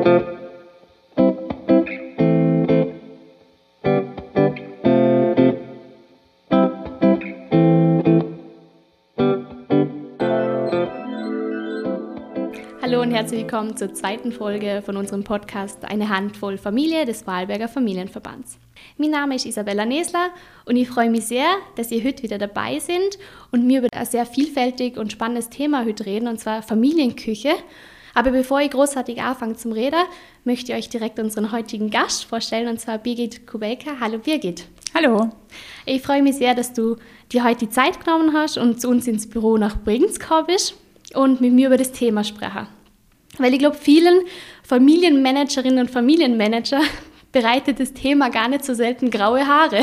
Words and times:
Hallo 0.00 0.12
und 13.02 13.10
herzlich 13.10 13.42
willkommen 13.42 13.76
zur 13.76 13.92
zweiten 13.92 14.32
Folge 14.32 14.80
von 14.84 14.96
unserem 14.96 15.22
Podcast 15.22 15.84
Eine 15.84 16.08
Handvoll 16.08 16.56
Familie 16.56 17.04
des 17.04 17.26
Wahlberger 17.26 17.68
Familienverbands. 17.68 18.58
Mein 18.96 19.10
Name 19.10 19.34
ist 19.34 19.44
Isabella 19.44 19.84
Nesler 19.84 20.30
und 20.64 20.76
ich 20.76 20.88
freue 20.88 21.10
mich 21.10 21.26
sehr, 21.26 21.46
dass 21.76 21.90
ihr 21.90 22.02
heute 22.02 22.22
wieder 22.22 22.38
dabei 22.38 22.78
sind 22.78 23.18
und 23.50 23.68
wir 23.68 23.80
über 23.80 23.88
ein 23.92 24.06
sehr 24.06 24.24
vielfältig 24.24 24.96
und 24.96 25.12
spannendes 25.12 25.50
Thema 25.50 25.84
heute 25.84 26.06
reden, 26.06 26.26
und 26.26 26.40
zwar 26.40 26.62
Familienküche. 26.62 27.50
Aber 28.14 28.30
bevor 28.30 28.60
ich 28.60 28.70
großartig 28.70 29.22
anfange 29.22 29.56
zum 29.56 29.72
Reden, 29.72 30.00
möchte 30.44 30.72
ich 30.72 30.78
euch 30.78 30.88
direkt 30.88 31.18
unseren 31.18 31.52
heutigen 31.52 31.90
Gast 31.90 32.24
vorstellen, 32.24 32.68
und 32.68 32.80
zwar 32.80 32.98
Birgit 32.98 33.46
Kubelka. 33.46 33.92
Hallo 34.00 34.18
Birgit. 34.18 34.66
Hallo. 34.94 35.30
Ich 35.86 36.02
freue 36.02 36.22
mich 36.22 36.36
sehr, 36.36 36.54
dass 36.54 36.72
du 36.72 36.96
dir 37.32 37.44
heute 37.44 37.66
die 37.66 37.70
Zeit 37.70 38.04
genommen 38.04 38.32
hast 38.34 38.58
und 38.58 38.80
zu 38.80 38.88
uns 38.88 39.06
ins 39.06 39.28
Büro 39.28 39.56
nach 39.56 39.76
Bregenz 39.76 40.18
gekommen 40.18 40.46
bist 40.48 40.74
und 41.14 41.40
mit 41.40 41.52
mir 41.52 41.68
über 41.68 41.76
das 41.76 41.92
Thema 41.92 42.24
sprechen. 42.24 42.66
Weil 43.38 43.52
ich 43.52 43.60
glaube, 43.60 43.76
vielen 43.76 44.22
Familienmanagerinnen 44.64 45.78
und 45.78 45.90
Familienmanager 45.90 46.80
bereitet 47.32 47.78
das 47.78 47.92
Thema 47.92 48.30
gar 48.30 48.48
nicht 48.48 48.64
so 48.64 48.74
selten 48.74 49.10
graue 49.10 49.46
Haare. 49.46 49.82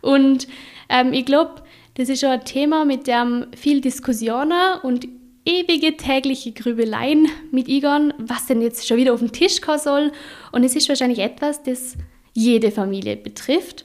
Und 0.00 0.48
ähm, 0.88 1.12
ich 1.12 1.26
glaube, 1.26 1.62
das 1.94 2.08
ist 2.08 2.20
schon 2.20 2.30
ein 2.30 2.44
Thema, 2.44 2.86
mit 2.86 3.06
dem 3.06 3.48
viel 3.54 3.82
Diskussionen 3.82 4.78
und 4.82 5.06
ewige 5.50 5.96
tägliche 5.96 6.52
Grübeleien 6.52 7.28
mit 7.50 7.68
Igon, 7.68 8.14
was 8.18 8.46
denn 8.46 8.62
jetzt 8.62 8.86
schon 8.86 8.96
wieder 8.96 9.12
auf 9.12 9.20
den 9.20 9.32
Tisch 9.32 9.60
kommen 9.60 9.78
soll. 9.78 10.12
Und 10.52 10.64
es 10.64 10.76
ist 10.76 10.88
wahrscheinlich 10.88 11.18
etwas, 11.18 11.62
das 11.62 11.96
jede 12.32 12.70
Familie 12.70 13.16
betrifft. 13.16 13.84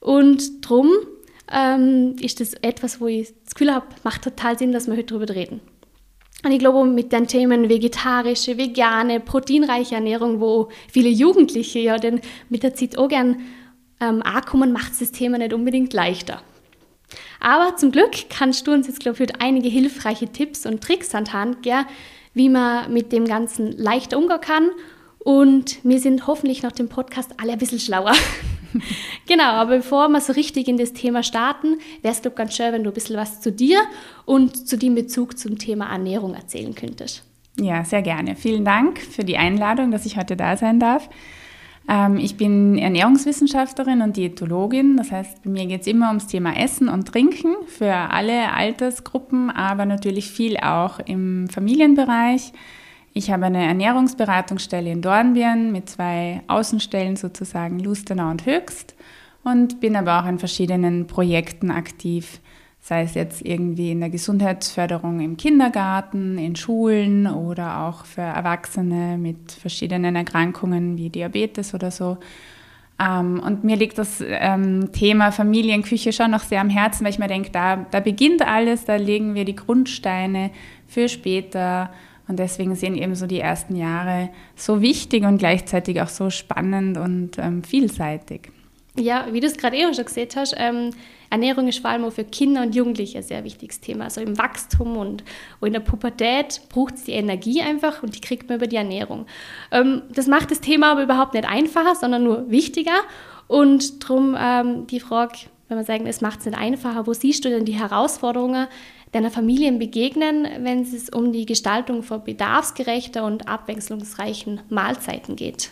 Und 0.00 0.64
darum 0.64 0.90
ähm, 1.52 2.16
ist 2.20 2.40
das 2.40 2.54
etwas, 2.54 3.00
wo 3.00 3.06
ich 3.06 3.32
das 3.44 3.54
Gefühl 3.54 3.72
habe, 3.72 3.86
macht 4.02 4.22
total 4.22 4.58
Sinn, 4.58 4.72
dass 4.72 4.86
wir 4.86 4.96
heute 4.96 5.14
darüber 5.14 5.34
reden. 5.34 5.60
Und 6.44 6.52
ich 6.52 6.58
glaube, 6.58 6.84
mit 6.84 7.12
den 7.12 7.26
Themen 7.26 7.68
vegetarische, 7.68 8.58
vegane, 8.58 9.20
proteinreiche 9.20 9.94
Ernährung, 9.94 10.40
wo 10.40 10.68
viele 10.90 11.08
Jugendliche 11.08 11.78
ja 11.78 11.96
denn 11.96 12.20
mit 12.48 12.62
der 12.62 12.74
Zeit 12.74 12.98
auch 12.98 13.08
gern 13.08 13.40
ähm, 14.00 14.22
ankommen, 14.22 14.72
macht 14.72 15.00
das 15.00 15.12
Thema 15.12 15.38
nicht 15.38 15.54
unbedingt 15.54 15.92
leichter. 15.92 16.42
Aber 17.40 17.76
zum 17.76 17.92
Glück 17.92 18.28
kannst 18.30 18.66
du 18.66 18.72
uns 18.72 18.86
jetzt, 18.86 19.00
glaube 19.00 19.22
ich, 19.22 19.40
einige 19.40 19.68
hilfreiche 19.68 20.28
Tipps 20.28 20.66
und 20.66 20.82
Tricks 20.82 21.14
an 21.14 21.24
die 21.24 21.32
Hand 21.32 21.62
geben, 21.62 21.86
wie 22.34 22.48
man 22.48 22.92
mit 22.92 23.12
dem 23.12 23.26
Ganzen 23.26 23.72
leichter 23.72 24.18
umgehen 24.18 24.40
kann. 24.40 24.70
Und 25.18 25.78
wir 25.82 25.98
sind 25.98 26.26
hoffentlich 26.26 26.62
nach 26.62 26.72
dem 26.72 26.88
Podcast 26.88 27.32
alle 27.40 27.52
ein 27.52 27.58
bisschen 27.58 27.80
schlauer. 27.80 28.12
genau, 29.26 29.44
aber 29.44 29.78
bevor 29.78 30.08
wir 30.08 30.20
so 30.20 30.32
richtig 30.32 30.68
in 30.68 30.76
das 30.76 30.92
Thema 30.92 31.22
starten, 31.22 31.78
wäre 32.02 32.14
es, 32.14 32.22
glaube 32.22 32.34
ich, 32.34 32.38
ganz 32.38 32.56
schön, 32.56 32.72
wenn 32.72 32.84
du 32.84 32.90
ein 32.90 32.94
bisschen 32.94 33.16
was 33.16 33.40
zu 33.40 33.50
dir 33.50 33.80
und 34.24 34.68
zu 34.68 34.78
dem 34.78 34.94
Bezug 34.94 35.38
zum 35.38 35.58
Thema 35.58 35.90
Ernährung 35.90 36.34
erzählen 36.34 36.74
könntest. 36.74 37.24
Ja, 37.58 37.84
sehr 37.84 38.02
gerne. 38.02 38.36
Vielen 38.36 38.64
Dank 38.64 39.00
für 39.00 39.24
die 39.24 39.38
Einladung, 39.38 39.90
dass 39.90 40.06
ich 40.06 40.16
heute 40.16 40.36
da 40.36 40.56
sein 40.56 40.78
darf. 40.78 41.08
Ähm, 41.88 42.16
ich 42.18 42.36
bin 42.36 42.78
Ernährungswissenschaftlerin 42.78 44.02
und 44.02 44.16
Diätologin. 44.16 44.96
Das 44.96 45.10
heißt, 45.10 45.42
bei 45.44 45.50
mir 45.50 45.66
geht 45.66 45.82
es 45.82 45.86
immer 45.86 46.08
ums 46.08 46.26
Thema 46.26 46.56
Essen 46.56 46.88
und 46.88 47.08
Trinken 47.08 47.54
für 47.66 47.92
alle 47.92 48.52
Altersgruppen, 48.52 49.50
aber 49.50 49.86
natürlich 49.86 50.30
viel 50.30 50.56
auch 50.58 50.98
im 51.00 51.48
Familienbereich. 51.48 52.52
Ich 53.12 53.30
habe 53.30 53.46
eine 53.46 53.64
Ernährungsberatungsstelle 53.64 54.90
in 54.90 55.00
Dornbirn 55.00 55.72
mit 55.72 55.88
zwei 55.88 56.42
Außenstellen 56.48 57.16
sozusagen, 57.16 57.78
Lustenau 57.78 58.30
und 58.30 58.44
Höchst 58.44 58.94
und 59.42 59.80
bin 59.80 59.96
aber 59.96 60.20
auch 60.20 60.26
in 60.26 60.38
verschiedenen 60.38 61.06
Projekten 61.06 61.70
aktiv, 61.70 62.40
sei 62.86 63.02
es 63.02 63.14
jetzt 63.14 63.44
irgendwie 63.44 63.90
in 63.90 63.98
der 63.98 64.10
Gesundheitsförderung 64.10 65.18
im 65.18 65.36
Kindergarten, 65.36 66.38
in 66.38 66.54
Schulen 66.54 67.26
oder 67.26 67.80
auch 67.80 68.04
für 68.04 68.20
Erwachsene 68.20 69.18
mit 69.18 69.50
verschiedenen 69.50 70.14
Erkrankungen 70.14 70.96
wie 70.96 71.10
Diabetes 71.10 71.74
oder 71.74 71.90
so. 71.90 72.18
Ähm, 73.00 73.42
und 73.44 73.64
mir 73.64 73.74
liegt 73.74 73.98
das 73.98 74.22
ähm, 74.24 74.92
Thema 74.92 75.32
Familienküche 75.32 76.12
schon 76.12 76.30
noch 76.30 76.44
sehr 76.44 76.60
am 76.60 76.70
Herzen, 76.70 77.02
weil 77.02 77.10
ich 77.10 77.18
mir 77.18 77.26
denke, 77.26 77.50
da, 77.50 77.86
da 77.90 77.98
beginnt 77.98 78.46
alles, 78.46 78.84
da 78.84 78.94
legen 78.94 79.34
wir 79.34 79.44
die 79.44 79.56
Grundsteine 79.56 80.52
für 80.86 81.08
später 81.08 81.90
und 82.28 82.38
deswegen 82.38 82.76
sind 82.76 82.94
eben 82.94 83.16
so 83.16 83.26
die 83.26 83.40
ersten 83.40 83.74
Jahre 83.74 84.28
so 84.54 84.80
wichtig 84.80 85.24
und 85.24 85.38
gleichzeitig 85.38 86.00
auch 86.02 86.08
so 86.08 86.30
spannend 86.30 86.98
und 86.98 87.36
ähm, 87.38 87.64
vielseitig. 87.64 88.52
Ja, 88.98 89.26
wie 89.30 89.40
du 89.40 89.46
es 89.46 89.56
gerade 89.56 89.76
eben 89.76 89.92
schon 89.94 90.04
gesehen 90.04 90.28
hast, 90.36 90.54
ähm, 90.56 90.90
Ernährung 91.28 91.68
ist 91.68 91.80
vor 91.80 91.90
allem 91.90 92.04
auch 92.04 92.12
für 92.12 92.24
Kinder 92.24 92.62
und 92.62 92.74
Jugendliche 92.74 93.18
ein 93.18 93.24
sehr 93.24 93.44
wichtiges 93.44 93.80
Thema. 93.80 94.04
Also 94.04 94.20
im 94.20 94.38
Wachstum 94.38 94.96
und 94.96 95.24
in 95.60 95.72
der 95.72 95.80
Pubertät 95.80 96.62
braucht 96.68 96.94
es 96.94 97.04
die 97.04 97.12
Energie 97.12 97.60
einfach 97.60 98.02
und 98.02 98.14
die 98.14 98.20
kriegt 98.20 98.48
man 98.48 98.58
über 98.58 98.66
die 98.66 98.76
Ernährung. 98.76 99.26
Ähm, 99.70 100.02
das 100.08 100.28
macht 100.28 100.50
das 100.50 100.60
Thema 100.60 100.92
aber 100.92 101.02
überhaupt 101.02 101.34
nicht 101.34 101.46
einfacher, 101.46 101.94
sondern 101.94 102.24
nur 102.24 102.50
wichtiger. 102.50 103.00
Und 103.48 104.02
darum 104.02 104.36
ähm, 104.38 104.86
die 104.86 105.00
Frage, 105.00 105.38
wenn 105.68 105.76
man 105.76 105.84
sagen, 105.84 106.06
es 106.06 106.20
macht 106.20 106.40
es 106.40 106.46
nicht 106.46 106.58
einfacher, 106.58 107.06
wo 107.06 107.12
siehst 107.12 107.44
du 107.44 107.48
denn 107.48 107.64
die 107.64 107.78
Herausforderungen, 107.78 108.66
deiner 109.12 109.30
Familien 109.30 109.78
begegnen, 109.78 110.46
wenn 110.60 110.82
es 110.82 111.08
um 111.10 111.32
die 111.32 111.46
Gestaltung 111.46 112.02
von 112.02 112.24
bedarfsgerechter 112.24 113.24
und 113.24 113.48
abwechslungsreichen 113.48 114.60
Mahlzeiten 114.68 115.36
geht? 115.36 115.70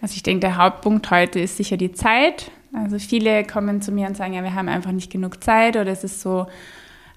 Also 0.00 0.14
ich 0.14 0.22
denke, 0.22 0.40
der 0.40 0.56
Hauptpunkt 0.56 1.10
heute 1.10 1.40
ist 1.40 1.56
sicher 1.56 1.76
die 1.76 1.92
Zeit. 1.92 2.50
Also 2.72 2.98
viele 2.98 3.44
kommen 3.44 3.82
zu 3.82 3.92
mir 3.92 4.06
und 4.06 4.16
sagen, 4.16 4.34
ja, 4.34 4.42
wir 4.42 4.54
haben 4.54 4.68
einfach 4.68 4.92
nicht 4.92 5.10
genug 5.10 5.42
Zeit 5.42 5.76
oder 5.76 5.90
es 5.90 6.04
ist 6.04 6.20
so 6.20 6.46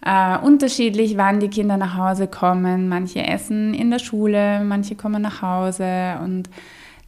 äh, 0.06 0.38
unterschiedlich, 0.38 1.18
wann 1.18 1.40
die 1.40 1.50
Kinder 1.50 1.78
nach 1.78 1.96
Hause 1.96 2.28
kommen. 2.28 2.90
Manche 2.90 3.26
essen 3.26 3.74
in 3.74 3.92
der 3.92 4.00
Schule, 4.00 4.62
manche 4.64 4.96
kommen 4.96 5.22
nach 5.22 5.42
Hause 5.42 6.20
und 6.24 6.50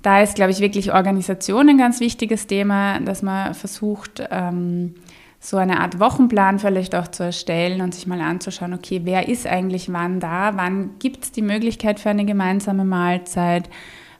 da 0.01 0.21
ist, 0.21 0.35
glaube 0.35 0.51
ich, 0.51 0.59
wirklich 0.59 0.93
Organisation 0.93 1.67
ein 1.67 1.79
ganz 1.79 1.99
wichtiges 1.99 2.45
Thema, 2.45 2.99
dass 2.99 3.23
man 3.23 3.55
versucht, 3.55 4.23
ähm, 4.29 4.93
so 5.39 5.57
eine 5.57 5.79
Art 5.79 5.99
Wochenplan 5.99 6.59
vielleicht 6.59 6.95
auch 6.95 7.07
zu 7.07 7.23
erstellen 7.23 7.81
und 7.81 7.93
sich 7.93 8.05
mal 8.07 8.21
anzuschauen, 8.21 8.73
okay, 8.73 9.01
wer 9.03 9.27
ist 9.27 9.47
eigentlich 9.47 9.91
wann 9.91 10.19
da, 10.19 10.53
wann 10.55 10.91
gibt 10.99 11.23
es 11.23 11.31
die 11.31 11.41
Möglichkeit 11.41 11.99
für 11.99 12.09
eine 12.09 12.25
gemeinsame 12.25 12.85
Mahlzeit, 12.85 13.69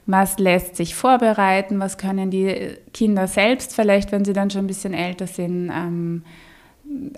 was 0.06 0.38
lässt 0.38 0.76
sich 0.76 0.94
vorbereiten, 0.94 1.80
was 1.80 1.98
können 1.98 2.30
die 2.30 2.76
Kinder 2.92 3.26
selbst 3.26 3.74
vielleicht, 3.74 4.12
wenn 4.12 4.24
sie 4.24 4.32
dann 4.32 4.50
schon 4.50 4.64
ein 4.64 4.68
bisschen 4.68 4.94
älter 4.94 5.26
sind, 5.26 5.70
ähm, 5.74 6.22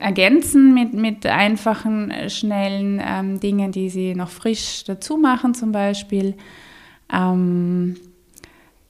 ergänzen 0.01 0.73
mit, 0.73 0.95
mit 0.95 1.27
einfachen, 1.27 2.13
schnellen 2.29 3.03
ähm, 3.05 3.39
Dingen, 3.41 3.71
die 3.71 3.91
sie 3.91 4.15
noch 4.15 4.31
frisch 4.31 4.85
dazu 4.85 5.19
machen 5.19 5.53
zum 5.53 5.73
Beispiel. 5.73 6.35
Ähm, 7.13 7.97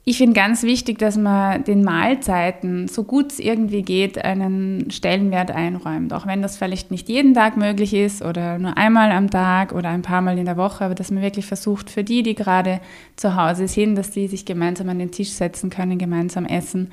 ich 0.08 0.16
finde 0.16 0.32
ganz 0.32 0.62
wichtig, 0.62 0.98
dass 0.98 1.18
man 1.18 1.64
den 1.64 1.84
Mahlzeiten, 1.84 2.88
so 2.88 3.04
gut 3.04 3.32
es 3.32 3.38
irgendwie 3.38 3.82
geht, 3.82 4.24
einen 4.24 4.90
Stellenwert 4.90 5.50
einräumt. 5.50 6.14
Auch 6.14 6.26
wenn 6.26 6.40
das 6.40 6.56
vielleicht 6.56 6.90
nicht 6.90 7.10
jeden 7.10 7.34
Tag 7.34 7.58
möglich 7.58 7.92
ist 7.92 8.22
oder 8.22 8.58
nur 8.58 8.78
einmal 8.78 9.12
am 9.12 9.28
Tag 9.28 9.72
oder 9.72 9.90
ein 9.90 10.00
paar 10.00 10.22
Mal 10.22 10.38
in 10.38 10.46
der 10.46 10.56
Woche, 10.56 10.82
aber 10.86 10.94
dass 10.94 11.10
man 11.10 11.22
wirklich 11.22 11.44
versucht, 11.44 11.90
für 11.90 12.04
die, 12.04 12.22
die 12.22 12.34
gerade 12.34 12.80
zu 13.16 13.36
Hause 13.36 13.68
sind, 13.68 13.96
dass 13.96 14.10
die 14.10 14.28
sich 14.28 14.46
gemeinsam 14.46 14.88
an 14.88 14.98
den 14.98 15.10
Tisch 15.10 15.28
setzen 15.28 15.68
können, 15.68 15.98
gemeinsam 15.98 16.46
essen, 16.46 16.90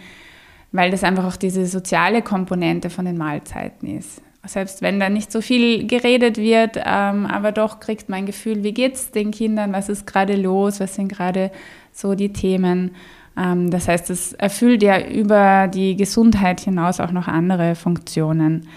weil 0.74 0.92
das 0.92 1.06
einfach 1.06 1.24
auch 1.24 1.38
diese 1.38 1.68
soziale 1.68 2.22
Komponente 2.22 2.90
von 2.90 3.06
den 3.06 3.18
Mahlzeiten 3.18 3.98
ist. 3.98 4.22
Selbst 4.48 4.82
wenn 4.82 5.00
da 5.00 5.10
nicht 5.10 5.32
so 5.32 5.42
viel 5.42 5.88
geredet 5.88 6.38
wird, 6.38 6.78
ähm, 6.78 7.26
aber 7.26 7.52
doch 7.52 7.80
kriegt 7.80 8.10
man 8.10 8.20
ein 8.20 8.26
Gefühl, 8.26 8.64
wie 8.64 8.74
geht 8.74 8.96
es 8.96 9.12
den 9.12 9.32
Kindern, 9.32 9.74
was 9.74 9.90
ist 9.90 10.06
gerade 10.06 10.36
los, 10.36 10.80
was 10.80 10.96
sind 10.96 11.10
gerade 11.10 11.52
so 11.92 12.16
die 12.16 12.34
Themen. 12.34 12.96
Ähm, 13.38 13.72
das 13.72 13.88
heißt, 13.88 14.10
es 14.10 14.34
erfüllt 14.34 14.84
ja 14.84 15.00
über 15.06 15.68
die 15.68 15.96
Gesundheit 15.96 16.62
hinaus 16.62 17.00
auch 17.00 17.12
noch 17.12 17.28
andere 17.28 17.76
Funktionen, 17.76 18.68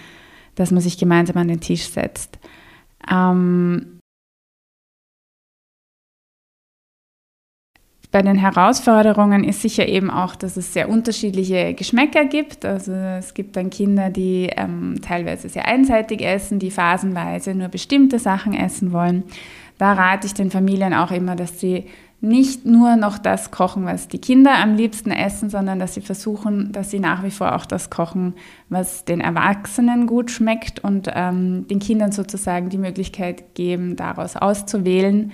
dass 0.55 0.71
man 0.71 0.81
sich 0.81 0.97
gemeinsam 0.97 1.37
an 1.37 1.47
den 1.47 1.61
Tisch 1.61 1.87
setzt. 1.87 2.39
Ähm, 3.11 3.98
bei 8.11 8.23
den 8.23 8.37
Herausforderungen 8.37 9.43
ist 9.43 9.61
sicher 9.61 9.87
eben 9.87 10.09
auch, 10.09 10.35
dass 10.35 10.57
es 10.57 10.73
sehr 10.73 10.89
unterschiedliche 10.89 11.75
Geschmäcker 11.75 12.25
gibt. 12.25 12.65
Also 12.65 12.91
es 12.91 13.35
gibt 13.35 13.55
dann 13.55 13.69
Kinder, 13.69 14.09
die 14.09 14.49
ähm, 14.55 14.95
teilweise 15.01 15.47
sehr 15.47 15.67
einseitig 15.67 16.21
essen, 16.21 16.57
die 16.57 16.71
phasenweise 16.71 17.53
nur 17.53 17.67
bestimmte 17.67 18.17
Sachen 18.17 18.55
essen 18.55 18.93
wollen. 18.93 19.25
Da 19.77 19.93
rate 19.93 20.25
ich 20.25 20.33
den 20.33 20.49
Familien 20.49 20.93
auch 20.95 21.11
immer, 21.11 21.35
dass 21.35 21.59
sie 21.59 21.85
nicht 22.21 22.65
nur 22.65 22.95
noch 22.95 23.17
das 23.17 23.51
kochen, 23.51 23.85
was 23.85 24.07
die 24.07 24.19
Kinder 24.19 24.57
am 24.57 24.75
liebsten 24.75 25.11
essen, 25.11 25.49
sondern 25.49 25.79
dass 25.79 25.93
sie 25.93 26.01
versuchen, 26.01 26.71
dass 26.71 26.91
sie 26.91 26.99
nach 26.99 27.23
wie 27.23 27.31
vor 27.31 27.55
auch 27.55 27.65
das 27.65 27.89
kochen, 27.89 28.33
was 28.67 29.05
den 29.05 29.21
Erwachsenen 29.21 30.05
gut 30.05 30.31
schmeckt 30.31 30.83
und 30.83 31.09
ähm, 31.13 31.67
den 31.67 31.79
Kindern 31.79 32.11
sozusagen 32.11 32.69
die 32.69 32.77
Möglichkeit 32.77 33.55
geben, 33.55 33.95
daraus 33.95 34.35
auszuwählen. 34.35 35.31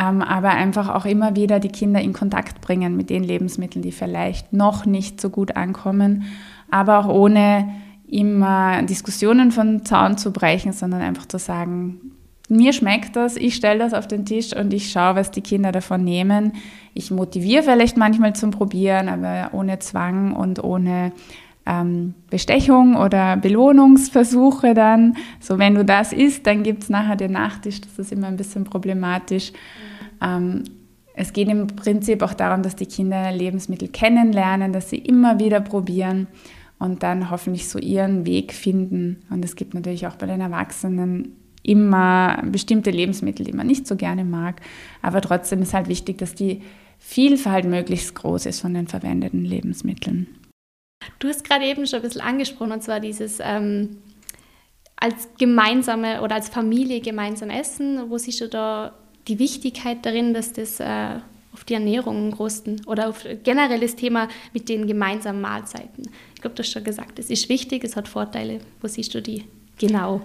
Ähm, 0.00 0.22
aber 0.22 0.50
einfach 0.50 0.88
auch 0.88 1.04
immer 1.04 1.36
wieder 1.36 1.60
die 1.60 1.68
Kinder 1.68 2.00
in 2.00 2.12
Kontakt 2.12 2.60
bringen 2.60 2.96
mit 2.96 3.10
den 3.10 3.22
Lebensmitteln, 3.22 3.82
die 3.82 3.92
vielleicht 3.92 4.52
noch 4.52 4.86
nicht 4.86 5.20
so 5.20 5.28
gut 5.28 5.56
ankommen, 5.56 6.24
aber 6.70 7.00
auch 7.00 7.08
ohne 7.08 7.68
immer 8.08 8.82
Diskussionen 8.82 9.52
von 9.52 9.84
Zaun 9.84 10.16
zu 10.16 10.32
brechen, 10.32 10.72
sondern 10.72 11.02
einfach 11.02 11.26
zu 11.26 11.38
sagen, 11.38 12.00
mir 12.48 12.72
schmeckt 12.72 13.14
das, 13.14 13.36
ich 13.36 13.54
stelle 13.54 13.78
das 13.78 13.94
auf 13.94 14.08
den 14.08 14.24
Tisch 14.24 14.56
und 14.56 14.72
ich 14.72 14.90
schaue, 14.90 15.14
was 15.16 15.30
die 15.30 15.42
Kinder 15.42 15.70
davon 15.70 16.02
nehmen. 16.02 16.54
Ich 16.94 17.10
motiviere 17.10 17.62
vielleicht 17.62 17.96
manchmal 17.96 18.34
zum 18.34 18.50
Probieren, 18.50 19.08
aber 19.08 19.50
ohne 19.52 19.78
Zwang 19.78 20.34
und 20.34 20.64
ohne 20.64 21.12
ähm, 21.66 22.14
Bestechung 22.28 22.96
oder 22.96 23.36
Belohnungsversuche 23.36 24.74
dann. 24.74 25.16
So, 25.38 25.58
wenn 25.58 25.74
du 25.76 25.84
das 25.84 26.12
isst, 26.12 26.46
dann 26.46 26.64
gibt 26.64 26.82
es 26.84 26.88
nachher 26.88 27.14
den 27.14 27.32
Nachtisch. 27.32 27.80
Das 27.82 27.98
ist 27.98 28.10
immer 28.10 28.26
ein 28.26 28.36
bisschen 28.36 28.64
problematisch. 28.64 29.52
Ähm, 30.20 30.64
es 31.14 31.32
geht 31.32 31.48
im 31.48 31.66
Prinzip 31.66 32.22
auch 32.22 32.34
darum, 32.34 32.62
dass 32.62 32.76
die 32.76 32.86
Kinder 32.86 33.30
Lebensmittel 33.32 33.88
kennenlernen, 33.88 34.72
dass 34.72 34.90
sie 34.90 34.98
immer 34.98 35.38
wieder 35.38 35.60
probieren 35.60 36.28
und 36.78 37.02
dann 37.02 37.30
hoffentlich 37.30 37.68
so 37.68 37.78
ihren 37.78 38.26
Weg 38.26 38.52
finden. 38.52 39.22
Und 39.30 39.44
es 39.44 39.56
gibt 39.56 39.74
natürlich 39.74 40.06
auch 40.06 40.16
bei 40.16 40.26
den 40.26 40.40
Erwachsenen 40.40 41.36
immer 41.62 42.42
bestimmte 42.46 42.90
Lebensmittel, 42.90 43.44
die 43.44 43.52
man 43.52 43.66
nicht 43.66 43.86
so 43.86 43.96
gerne 43.96 44.24
mag. 44.24 44.62
Aber 45.02 45.20
trotzdem 45.20 45.60
ist 45.62 45.74
halt 45.74 45.88
wichtig, 45.88 46.18
dass 46.18 46.34
die 46.34 46.62
Vielfalt 46.98 47.64
möglichst 47.64 48.14
groß 48.14 48.46
ist 48.46 48.60
von 48.60 48.74
den 48.74 48.86
verwendeten 48.86 49.44
Lebensmitteln. 49.44 50.26
Du 51.18 51.28
hast 51.28 51.44
gerade 51.44 51.64
eben 51.64 51.86
schon 51.86 51.98
ein 51.98 52.02
bisschen 52.02 52.20
angesprochen, 52.20 52.72
und 52.72 52.82
zwar 52.82 53.00
dieses 53.00 53.38
ähm, 53.42 53.98
als 54.96 55.28
gemeinsame 55.38 56.22
oder 56.22 56.34
als 56.36 56.48
Familie 56.48 57.00
gemeinsam 57.00 57.50
essen. 57.50 58.10
Wo 58.10 58.18
siehst 58.18 58.40
du 58.40 58.48
da 58.48 58.92
die 59.28 59.38
Wichtigkeit 59.38 60.04
darin, 60.04 60.34
dass 60.34 60.52
das 60.52 60.80
äh, 60.80 61.16
auf 61.52 61.64
die 61.64 61.74
Ernährung 61.74 62.16
einen 62.16 62.30
großen 62.30 62.82
oder 62.86 63.08
auf 63.08 63.24
generell 63.44 63.80
das 63.80 63.96
Thema 63.96 64.28
mit 64.52 64.68
den 64.68 64.86
gemeinsamen 64.86 65.40
Mahlzeiten? 65.40 66.10
Ich 66.34 66.40
glaube, 66.40 66.56
du 66.56 66.62
hast 66.62 66.70
schon 66.70 66.84
gesagt, 66.84 67.18
es 67.18 67.30
ist 67.30 67.48
wichtig, 67.48 67.84
es 67.84 67.96
hat 67.96 68.08
Vorteile. 68.08 68.60
Wo 68.80 68.88
siehst 68.88 69.14
du 69.14 69.20
die 69.20 69.44
genau? 69.78 70.22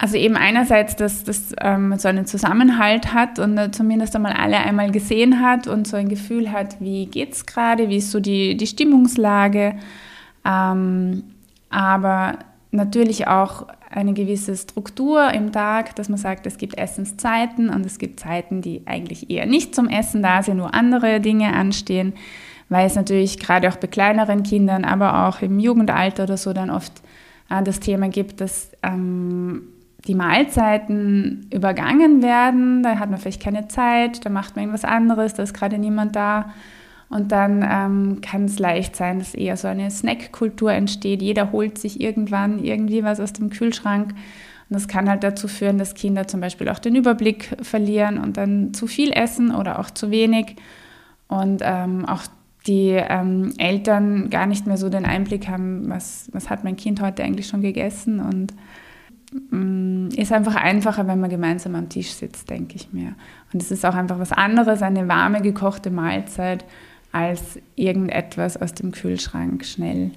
Also 0.00 0.16
eben 0.16 0.36
einerseits, 0.36 0.94
dass 0.94 1.24
das 1.24 1.52
ähm, 1.60 1.98
so 1.98 2.06
einen 2.06 2.24
Zusammenhalt 2.24 3.12
hat 3.14 3.40
und 3.40 3.58
äh, 3.58 3.72
zumindest 3.72 4.14
einmal 4.14 4.32
alle 4.32 4.58
einmal 4.58 4.92
gesehen 4.92 5.42
hat 5.42 5.66
und 5.66 5.88
so 5.88 5.96
ein 5.96 6.08
Gefühl 6.08 6.52
hat, 6.52 6.80
wie 6.80 7.06
geht 7.06 7.32
es 7.32 7.46
gerade, 7.46 7.88
wie 7.88 7.96
ist 7.96 8.12
so 8.12 8.20
die, 8.20 8.56
die 8.56 8.66
Stimmungslage. 8.68 9.74
Ähm, 10.44 11.24
aber 11.68 12.38
natürlich 12.70 13.26
auch 13.26 13.66
eine 13.90 14.12
gewisse 14.12 14.56
Struktur 14.56 15.32
im 15.32 15.52
Tag, 15.52 15.96
dass 15.96 16.08
man 16.08 16.18
sagt, 16.18 16.46
es 16.46 16.58
gibt 16.58 16.76
Essenszeiten 16.76 17.70
und 17.70 17.86
es 17.86 17.98
gibt 17.98 18.20
Zeiten, 18.20 18.60
die 18.60 18.82
eigentlich 18.86 19.30
eher 19.30 19.46
nicht 19.46 19.74
zum 19.74 19.88
Essen 19.88 20.22
da 20.22 20.42
sind, 20.42 20.58
nur 20.58 20.74
andere 20.74 21.20
Dinge 21.20 21.54
anstehen, 21.54 22.12
weil 22.68 22.86
es 22.86 22.94
natürlich 22.94 23.38
gerade 23.38 23.68
auch 23.68 23.76
bei 23.76 23.86
kleineren 23.86 24.42
Kindern, 24.42 24.84
aber 24.84 25.26
auch 25.26 25.40
im 25.40 25.58
Jugendalter 25.58 26.24
oder 26.24 26.36
so 26.36 26.52
dann 26.52 26.70
oft 26.70 26.92
äh, 27.48 27.62
das 27.62 27.80
Thema 27.80 28.08
gibt, 28.08 28.42
dass 28.42 28.70
ähm, 28.82 29.62
die 30.06 30.14
Mahlzeiten 30.14 31.48
übergangen 31.52 32.22
werden, 32.22 32.82
da 32.82 32.98
hat 32.98 33.10
man 33.10 33.18
vielleicht 33.18 33.42
keine 33.42 33.68
Zeit, 33.68 34.24
da 34.24 34.30
macht 34.30 34.54
man 34.54 34.64
irgendwas 34.64 34.84
anderes, 34.84 35.34
da 35.34 35.42
ist 35.42 35.54
gerade 35.54 35.78
niemand 35.78 36.14
da. 36.14 36.52
Und 37.10 37.32
dann 37.32 37.66
ähm, 37.68 38.20
kann 38.20 38.44
es 38.44 38.58
leicht 38.58 38.94
sein, 38.94 39.18
dass 39.18 39.34
eher 39.34 39.56
so 39.56 39.68
eine 39.68 39.90
Snackkultur 39.90 40.72
entsteht. 40.72 41.22
Jeder 41.22 41.52
holt 41.52 41.78
sich 41.78 42.00
irgendwann 42.00 42.62
irgendwie 42.62 43.02
was 43.02 43.18
aus 43.18 43.32
dem 43.32 43.50
Kühlschrank. 43.50 44.10
Und 44.10 44.74
das 44.74 44.88
kann 44.88 45.08
halt 45.08 45.24
dazu 45.24 45.48
führen, 45.48 45.78
dass 45.78 45.94
Kinder 45.94 46.28
zum 46.28 46.40
Beispiel 46.40 46.68
auch 46.68 46.78
den 46.78 46.94
Überblick 46.94 47.56
verlieren 47.62 48.18
und 48.18 48.36
dann 48.36 48.74
zu 48.74 48.86
viel 48.86 49.12
essen 49.12 49.54
oder 49.54 49.78
auch 49.78 49.90
zu 49.90 50.10
wenig. 50.10 50.56
Und 51.28 51.62
ähm, 51.64 52.04
auch 52.04 52.22
die 52.66 52.90
ähm, 52.90 53.54
Eltern 53.56 54.28
gar 54.28 54.44
nicht 54.44 54.66
mehr 54.66 54.76
so 54.76 54.90
den 54.90 55.06
Einblick 55.06 55.48
haben, 55.48 55.88
was, 55.88 56.28
was 56.32 56.50
hat 56.50 56.64
mein 56.64 56.76
Kind 56.76 57.00
heute 57.00 57.24
eigentlich 57.24 57.46
schon 57.46 57.62
gegessen. 57.62 58.20
Und 58.20 58.52
Mm, 59.50 60.08
ist 60.16 60.32
einfach 60.32 60.56
einfacher, 60.56 61.06
wenn 61.06 61.20
man 61.20 61.28
gemeinsam 61.28 61.74
am 61.74 61.88
Tisch 61.88 62.12
sitzt, 62.12 62.48
denke 62.48 62.76
ich 62.76 62.92
mir. 62.92 63.14
Und 63.52 63.62
es 63.62 63.70
ist 63.70 63.84
auch 63.84 63.94
einfach 63.94 64.18
was 64.18 64.32
anderes, 64.32 64.82
eine 64.82 65.08
warme, 65.08 65.42
gekochte 65.42 65.90
Mahlzeit, 65.90 66.64
als 67.12 67.58
irgendetwas 67.76 68.56
aus 68.56 68.74
dem 68.74 68.92
Kühlschrank 68.92 69.64
schnell. 69.64 70.12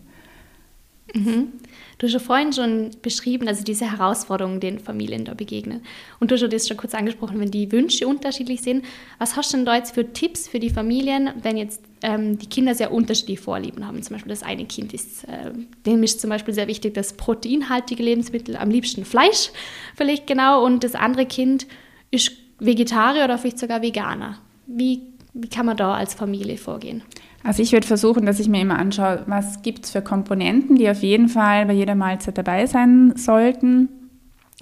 Mhm. 1.13 1.53
Du 1.97 2.07
hast 2.07 2.13
ja 2.13 2.19
vorhin 2.19 2.53
schon 2.53 2.91
beschrieben, 3.01 3.47
also 3.47 3.63
diese 3.63 3.91
Herausforderungen, 3.91 4.59
denen 4.59 4.79
Familien 4.79 5.25
da 5.25 5.33
begegnen. 5.33 5.81
Und 6.19 6.31
du 6.31 6.35
hast 6.35 6.51
das 6.51 6.67
schon 6.67 6.77
kurz 6.77 6.93
angesprochen, 6.93 7.39
wenn 7.39 7.51
die 7.51 7.71
Wünsche 7.71 8.07
unterschiedlich 8.07 8.61
sind. 8.61 8.85
Was 9.19 9.35
hast 9.35 9.53
du 9.53 9.57
denn 9.57 9.65
da 9.65 9.75
jetzt 9.75 9.93
für 9.93 10.11
Tipps 10.11 10.47
für 10.47 10.59
die 10.59 10.69
Familien, 10.69 11.31
wenn 11.41 11.57
jetzt 11.57 11.81
ähm, 12.01 12.37
die 12.37 12.47
Kinder 12.47 12.75
sehr 12.75 12.91
unterschiedliche 12.91 13.41
Vorlieben 13.41 13.85
haben? 13.85 14.01
Zum 14.01 14.15
Beispiel 14.15 14.31
das 14.31 14.43
eine 14.43 14.65
Kind 14.65 14.93
ist, 14.93 15.25
äh, 15.25 15.51
dem 15.85 16.01
ist 16.03 16.21
zum 16.21 16.29
Beispiel 16.29 16.53
sehr 16.53 16.67
wichtig, 16.67 16.93
dass 16.93 17.13
proteinhaltige 17.13 18.03
Lebensmittel, 18.03 18.55
am 18.55 18.71
liebsten 18.71 19.05
Fleisch 19.05 19.51
vielleicht 19.95 20.27
genau, 20.27 20.65
und 20.65 20.83
das 20.83 20.95
andere 20.95 21.25
Kind 21.25 21.67
ist 22.09 22.31
Vegetarier 22.59 23.25
oder 23.25 23.37
vielleicht 23.37 23.59
sogar 23.59 23.81
Veganer. 23.81 24.37
Wie, 24.67 25.01
wie 25.33 25.49
kann 25.49 25.65
man 25.65 25.77
da 25.77 25.93
als 25.93 26.13
Familie 26.13 26.57
vorgehen? 26.57 27.03
Also 27.43 27.63
ich 27.63 27.71
würde 27.71 27.87
versuchen, 27.87 28.25
dass 28.25 28.39
ich 28.39 28.49
mir 28.49 28.61
immer 28.61 28.77
anschaue, 28.77 29.23
was 29.25 29.61
gibt 29.61 29.85
es 29.85 29.91
für 29.91 30.01
Komponenten, 30.01 30.75
die 30.75 30.89
auf 30.89 31.01
jeden 31.01 31.27
Fall 31.27 31.65
bei 31.65 31.73
jeder 31.73 31.95
Mahlzeit 31.95 32.37
dabei 32.37 32.67
sein 32.67 33.13
sollten. 33.15 33.89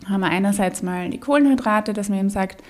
Haben 0.08 0.22
wir 0.22 0.30
einerseits 0.30 0.82
mal 0.82 1.10
die 1.10 1.20
Kohlenhydrate, 1.20 1.92
dass 1.92 2.08
man 2.08 2.20
eben 2.20 2.30
sagt, 2.30 2.64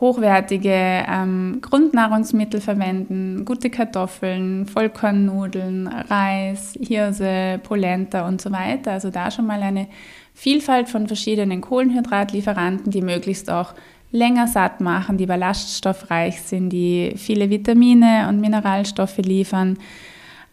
hochwertige 0.00 1.04
ähm, 1.08 1.58
Grundnahrungsmittel 1.62 2.60
verwenden, 2.60 3.46
gute 3.46 3.70
Kartoffeln, 3.70 4.66
Vollkornnudeln, 4.66 5.86
Reis, 5.88 6.74
Hirse, 6.78 7.58
Polenta 7.62 8.28
und 8.28 8.42
so 8.42 8.52
weiter. 8.52 8.92
Also 8.92 9.10
da 9.10 9.30
schon 9.30 9.46
mal 9.46 9.62
eine 9.62 9.88
Vielfalt 10.34 10.90
von 10.90 11.06
verschiedenen 11.06 11.62
Kohlenhydratlieferanten, 11.62 12.92
die 12.92 13.00
möglichst 13.00 13.50
auch 13.50 13.72
länger 14.12 14.46
satt 14.46 14.80
machen, 14.80 15.18
die 15.18 15.26
ballaststoffreich 15.26 16.42
sind, 16.42 16.70
die 16.70 17.14
viele 17.16 17.50
Vitamine 17.50 18.26
und 18.28 18.40
Mineralstoffe 18.40 19.18
liefern. 19.18 19.78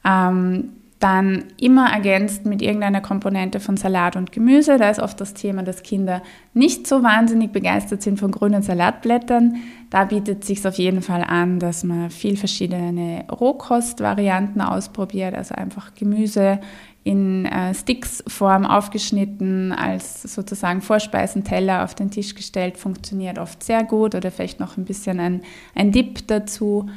Ähm, 0.06 0.70
dann 1.04 1.44
immer 1.60 1.92
ergänzt 1.92 2.46
mit 2.46 2.62
irgendeiner 2.62 3.02
Komponente 3.02 3.60
von 3.60 3.76
Salat 3.76 4.16
und 4.16 4.32
Gemüse. 4.32 4.78
Da 4.78 4.90
ist 4.90 5.02
oft 5.02 5.20
das 5.20 5.34
Thema, 5.34 5.62
dass 5.62 5.84
Kinder 5.84 6.24
nicht 6.54 6.88
so 6.88 7.04
wahnsinnig 7.04 7.52
begeistert 7.52 8.02
sind 8.02 8.22
von 8.22 8.32
grünen 8.32 8.62
Salatblättern. 8.62 9.58
Da 9.90 10.06
bietet 10.06 10.44
es 10.44 10.48
sich 10.48 10.66
auf 10.66 10.78
jeden 10.78 11.02
Fall 11.02 11.26
an, 11.28 11.60
dass 11.60 11.84
man 11.84 12.10
viel 12.10 12.38
verschiedene 12.38 13.26
Rohkostvarianten 13.30 14.62
ausprobiert, 14.62 15.36
also 15.36 15.56
einfach 15.56 15.94
Gemüse 15.94 16.62
in 17.04 17.46
äh, 17.46 17.74
Sticksform 17.74 18.66
aufgeschnitten, 18.66 19.74
als 19.74 20.24
sozusagen 20.24 20.82
Vorspeisenteller 20.82 21.84
auf 21.84 21.96
den 21.96 22.12
Tisch 22.12 22.34
gestellt, 22.34 22.78
funktioniert 22.78 23.40
oft 23.40 23.62
sehr 23.64 23.84
gut 23.84 24.16
oder 24.16 24.32
vielleicht 24.32 24.60
noch 24.60 24.78
ein 24.78 24.86
bisschen 24.86 25.20
ein, 25.20 25.42
ein 25.76 25.92
Dip 25.92 26.28
dazu. 26.28 26.90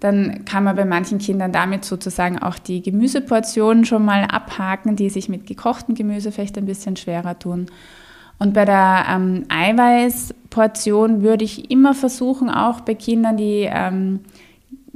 Dann 0.00 0.44
kann 0.44 0.64
man 0.64 0.76
bei 0.76 0.84
manchen 0.84 1.18
Kindern 1.18 1.50
damit 1.50 1.86
sozusagen 1.86 2.38
auch 2.38 2.58
die 2.58 2.82
Gemüseportionen 2.82 3.86
schon 3.86 4.04
mal 4.04 4.24
abhaken, 4.24 4.96
die 4.96 5.08
sich 5.08 5.30
mit 5.30 5.46
gekochtem 5.46 5.94
Gemüse 5.94 6.30
vielleicht 6.30 6.58
ein 6.58 6.66
bisschen 6.66 6.96
schwerer 6.96 7.38
tun. 7.38 7.66
Und 8.38 8.52
bei 8.52 8.66
der 8.66 9.06
ähm, 9.08 9.46
Eiweißportion 9.48 11.22
würde 11.22 11.44
ich 11.44 11.70
immer 11.70 11.94
versuchen, 11.94 12.50
auch 12.50 12.80
bei 12.80 12.94
Kindern, 12.94 13.38
die 13.38 13.66
ähm, 13.70 14.20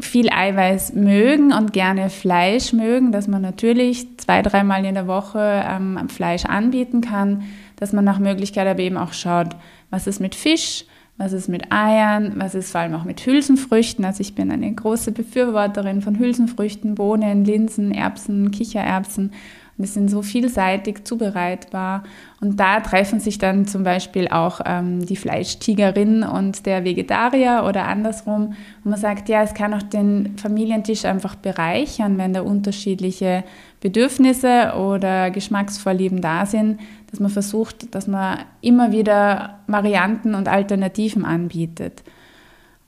viel 0.00 0.30
Eiweiß 0.30 0.94
mögen 0.94 1.52
und 1.52 1.72
gerne 1.72 2.10
Fleisch 2.10 2.72
mögen, 2.72 3.10
dass 3.10 3.26
man 3.26 3.42
natürlich 3.42 4.18
zwei, 4.18 4.42
dreimal 4.42 4.84
in 4.84 4.94
der 4.94 5.06
Woche 5.06 5.64
ähm, 5.66 6.08
Fleisch 6.08 6.44
anbieten 6.44 7.00
kann, 7.00 7.42
dass 7.76 7.92
man 7.92 8.04
nach 8.04 8.18
Möglichkeit 8.18 8.68
aber 8.68 8.80
eben 8.80 8.96
auch 8.96 9.12
schaut, 9.12 9.56
was 9.90 10.06
ist 10.06 10.20
mit 10.20 10.34
Fisch, 10.34 10.84
was 11.16 11.32
ist 11.32 11.48
mit 11.48 11.72
Eiern, 11.72 12.34
was 12.36 12.54
ist 12.54 12.70
vor 12.70 12.80
allem 12.80 12.94
auch 12.94 13.04
mit 13.04 13.24
Hülsenfrüchten. 13.26 14.04
Also 14.04 14.20
ich 14.20 14.34
bin 14.36 14.52
eine 14.52 14.72
große 14.72 15.10
Befürworterin 15.10 16.00
von 16.00 16.18
Hülsenfrüchten, 16.18 16.94
Bohnen, 16.94 17.44
Linsen, 17.44 17.92
Erbsen, 17.92 18.52
Kichererbsen 18.52 19.32
und 19.78 19.84
es 19.84 19.94
sind 19.94 20.10
so 20.10 20.22
vielseitig 20.22 21.04
zubereitbar. 21.04 22.02
Und 22.40 22.58
da 22.58 22.80
treffen 22.80 23.20
sich 23.20 23.38
dann 23.38 23.64
zum 23.66 23.84
Beispiel 23.84 24.26
auch 24.26 24.60
ähm, 24.66 25.06
die 25.06 25.14
Fleischtigerin 25.14 26.24
und 26.24 26.66
der 26.66 26.84
Vegetarier 26.84 27.64
oder 27.64 27.86
andersrum. 27.86 28.54
Und 28.84 28.90
man 28.90 28.98
sagt, 28.98 29.28
ja, 29.28 29.42
es 29.42 29.54
kann 29.54 29.72
auch 29.72 29.82
den 29.82 30.36
Familientisch 30.36 31.04
einfach 31.04 31.36
bereichern, 31.36 32.18
wenn 32.18 32.34
da 32.34 32.40
unterschiedliche 32.40 33.44
Bedürfnisse 33.80 34.72
oder 34.76 35.30
Geschmacksvorlieben 35.30 36.20
da 36.20 36.44
sind, 36.44 36.80
dass 37.12 37.20
man 37.20 37.30
versucht, 37.30 37.94
dass 37.94 38.08
man 38.08 38.40
immer 38.60 38.90
wieder 38.90 39.60
Varianten 39.68 40.34
und 40.34 40.48
Alternativen 40.48 41.24
anbietet. 41.24 42.02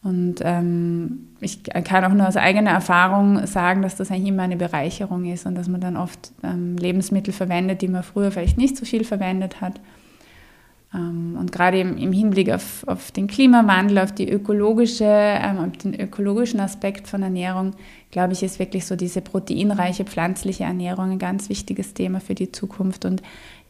Und 0.03 0.37
ähm, 0.43 1.29
ich 1.41 1.63
kann 1.65 2.05
auch 2.05 2.15
nur 2.15 2.27
aus 2.27 2.37
eigener 2.37 2.71
Erfahrung 2.71 3.47
sagen, 3.47 3.83
dass 3.83 3.97
das 3.97 4.11
eigentlich 4.11 4.29
immer 4.29 4.45
eine 4.45 4.57
Bereicherung 4.57 5.27
ist 5.27 5.45
und 5.45 5.55
dass 5.55 5.69
man 5.69 5.81
dann 5.81 5.99
oft 5.99 6.33
ähm, 6.43 6.77
Lebensmittel 6.77 7.35
verwendet, 7.35 7.83
die 7.83 7.89
man 7.89 8.03
früher 8.03 8.31
vielleicht 8.31 8.57
nicht 8.57 8.77
so 8.77 8.87
viel 8.87 9.05
verwendet 9.05 9.61
hat. 9.61 9.81
Ähm, 10.95 11.37
und 11.39 11.53
gerade 11.53 11.81
im, 11.81 12.13
Hinblick 12.13 12.51
auf, 12.51 12.85
auf, 12.87 13.13
den 13.13 13.27
Klimawandel, 13.27 13.99
auf, 13.99 14.13
die 14.13 14.29
ökologische, 14.29 15.05
ähm, 15.05 15.59
auf 15.59 15.77
den 15.77 15.99
ökologischen 15.99 16.61
Aspekt 16.61 17.07
von 17.07 17.23
Ernährung, 17.23 17.73
glaube 18.11 18.33
ich, 18.33 18.43
ist 18.43 18.59
wirklich 18.59 18.87
so 18.87 18.97
diese 18.97 19.21
proteinreiche 19.21 20.05
pflanzliche 20.05 20.65
Ernährung 20.65 21.13
ein 21.13 21.19
ganz 21.19 21.49
wichtiges 21.49 21.95
Thema 21.95 22.21
für 22.21 22.35
die 22.35 22.51
Zukunft. 22.51 23.05
Und 23.05 23.23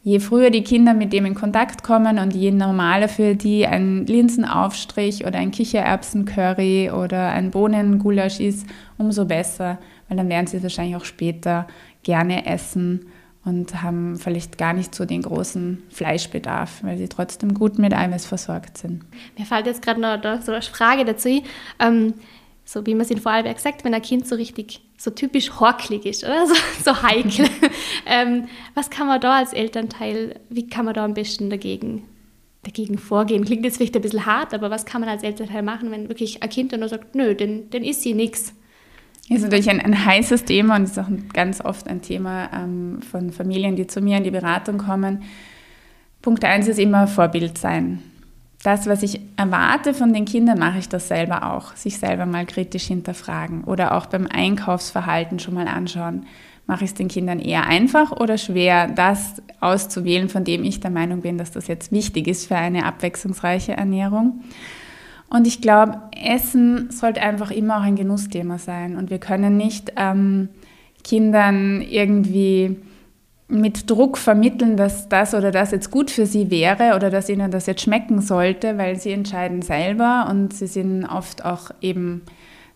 je 0.03 0.19
früher 0.19 0.49
die 0.49 0.63
Kinder 0.63 0.95
mit 0.95 1.13
dem 1.13 1.25
in 1.25 1.35
Kontakt 1.35 1.83
kommen 1.83 2.17
und 2.17 2.33
je 2.33 2.49
normaler 2.51 3.07
für 3.07 3.35
die 3.35 3.67
ein 3.67 4.07
Linsenaufstrich 4.07 5.25
oder 5.27 5.37
ein 5.37 5.51
Kichererbsencurry 5.51 6.89
oder 6.89 7.29
ein 7.29 7.51
Bohnengulasch 7.51 8.39
ist, 8.39 8.65
umso 8.97 9.25
besser, 9.25 9.77
weil 10.07 10.17
dann 10.17 10.29
werden 10.29 10.47
sie 10.47 10.57
es 10.57 10.63
wahrscheinlich 10.63 10.95
auch 10.95 11.05
später 11.05 11.67
gerne 12.01 12.47
essen 12.47 13.10
und 13.43 13.81
haben 13.81 14.17
vielleicht 14.17 14.57
gar 14.57 14.73
nicht 14.73 14.93
so 14.93 15.05
den 15.05 15.23
großen 15.23 15.81
Fleischbedarf, 15.89 16.83
weil 16.83 16.97
sie 16.97 17.09
trotzdem 17.09 17.53
gut 17.53 17.79
mit 17.79 17.93
Eiweiß 17.93 18.25
versorgt 18.25 18.77
sind. 18.77 19.03
Mir 19.37 19.45
fällt 19.45 19.65
jetzt 19.65 19.81
gerade 19.81 19.99
noch 19.99 20.21
so 20.41 20.51
eine 20.51 20.61
Frage 20.61 21.05
dazu. 21.05 21.41
Ähm, 21.79 22.13
so 22.63 22.85
wie 22.85 22.93
man 22.93 23.01
es 23.01 23.11
in 23.11 23.19
Vorarlberg 23.19 23.59
sagt, 23.59 23.83
wenn 23.83 23.93
ein 23.93 24.01
Kind 24.01 24.27
so 24.27 24.35
richtig, 24.35 24.81
so 24.97 25.11
typisch 25.11 25.59
horklig 25.59 26.05
ist, 26.05 26.23
oder? 26.23 26.45
So, 26.47 26.55
so 26.83 27.03
heikel. 27.03 27.47
ähm, 28.05 28.47
was 28.75 28.89
kann 28.89 29.07
man 29.07 29.19
da 29.19 29.39
als 29.39 29.53
Elternteil, 29.53 30.39
wie 30.49 30.67
kann 30.67 30.85
man 30.85 30.93
da 30.93 31.03
am 31.03 31.13
besten 31.13 31.49
dagegen, 31.49 32.03
dagegen 32.63 32.97
vorgehen? 32.97 33.43
Klingt 33.43 33.65
jetzt 33.65 33.77
vielleicht 33.77 33.95
ein 33.95 34.01
bisschen 34.01 34.25
hart, 34.25 34.53
aber 34.53 34.69
was 34.69 34.85
kann 34.85 35.01
man 35.01 35.09
als 35.09 35.23
Elternteil 35.23 35.63
machen, 35.63 35.91
wenn 35.91 36.09
wirklich 36.09 36.43
ein 36.43 36.49
Kind 36.49 36.71
dann 36.71 36.81
nur 36.81 36.89
sagt, 36.89 37.15
nö, 37.15 37.35
dann, 37.35 37.69
dann 37.71 37.83
ist 37.83 38.03
sie 38.03 38.13
nichts? 38.13 38.53
Ist 39.31 39.43
natürlich 39.43 39.69
ein, 39.69 39.79
ein 39.79 40.05
heißes 40.05 40.43
Thema 40.43 40.75
und 40.75 40.83
ist 40.83 40.99
auch 40.99 41.07
ganz 41.31 41.61
oft 41.61 41.87
ein 41.87 42.01
Thema 42.01 42.49
ähm, 42.53 42.99
von 43.01 43.31
Familien, 43.31 43.77
die 43.77 43.87
zu 43.87 44.01
mir 44.01 44.17
in 44.17 44.25
die 44.25 44.31
Beratung 44.31 44.77
kommen. 44.77 45.23
Punkt 46.21 46.43
eins 46.43 46.67
ist 46.67 46.79
immer 46.79 47.07
Vorbild 47.07 47.57
sein. 47.57 47.99
Das, 48.61 48.87
was 48.87 49.03
ich 49.03 49.21
erwarte 49.37 49.93
von 49.93 50.11
den 50.11 50.25
Kindern, 50.25 50.59
mache 50.59 50.79
ich 50.79 50.89
das 50.89 51.07
selber 51.07 51.53
auch. 51.53 51.73
Sich 51.77 51.97
selber 51.97 52.25
mal 52.25 52.45
kritisch 52.45 52.87
hinterfragen 52.87 53.63
oder 53.63 53.95
auch 53.95 54.07
beim 54.07 54.27
Einkaufsverhalten 54.27 55.39
schon 55.39 55.53
mal 55.53 55.69
anschauen. 55.69 56.25
Mache 56.67 56.83
ich 56.83 56.89
es 56.89 56.95
den 56.95 57.07
Kindern 57.07 57.39
eher 57.39 57.65
einfach 57.65 58.11
oder 58.11 58.37
schwer, 58.37 58.89
das 58.89 59.41
auszuwählen, 59.61 60.27
von 60.27 60.43
dem 60.43 60.65
ich 60.65 60.81
der 60.81 60.91
Meinung 60.91 61.21
bin, 61.21 61.37
dass 61.37 61.51
das 61.51 61.67
jetzt 61.67 61.93
wichtig 61.93 62.27
ist 62.27 62.47
für 62.47 62.57
eine 62.57 62.83
abwechslungsreiche 62.83 63.77
Ernährung? 63.77 64.41
Und 65.31 65.47
ich 65.47 65.61
glaube, 65.61 65.97
Essen 66.21 66.91
sollte 66.91 67.21
einfach 67.21 67.51
immer 67.51 67.77
auch 67.77 67.83
ein 67.83 67.95
Genussthema 67.95 68.57
sein. 68.57 68.97
Und 68.97 69.09
wir 69.09 69.17
können 69.17 69.55
nicht 69.55 69.93
ähm, 69.95 70.49
Kindern 71.05 71.81
irgendwie 71.81 72.75
mit 73.47 73.89
Druck 73.89 74.17
vermitteln, 74.17 74.75
dass 74.75 75.07
das 75.07 75.33
oder 75.33 75.51
das 75.51 75.71
jetzt 75.71 75.89
gut 75.89 76.11
für 76.11 76.25
sie 76.25 76.51
wäre 76.51 76.95
oder 76.95 77.09
dass 77.09 77.29
ihnen 77.29 77.49
das 77.49 77.65
jetzt 77.65 77.81
schmecken 77.81 78.21
sollte, 78.21 78.77
weil 78.77 78.97
sie 78.99 79.11
entscheiden 79.11 79.61
selber 79.61 80.27
und 80.29 80.53
sie 80.53 80.67
sind 80.67 81.05
oft 81.05 81.45
auch 81.45 81.71
eben 81.79 82.23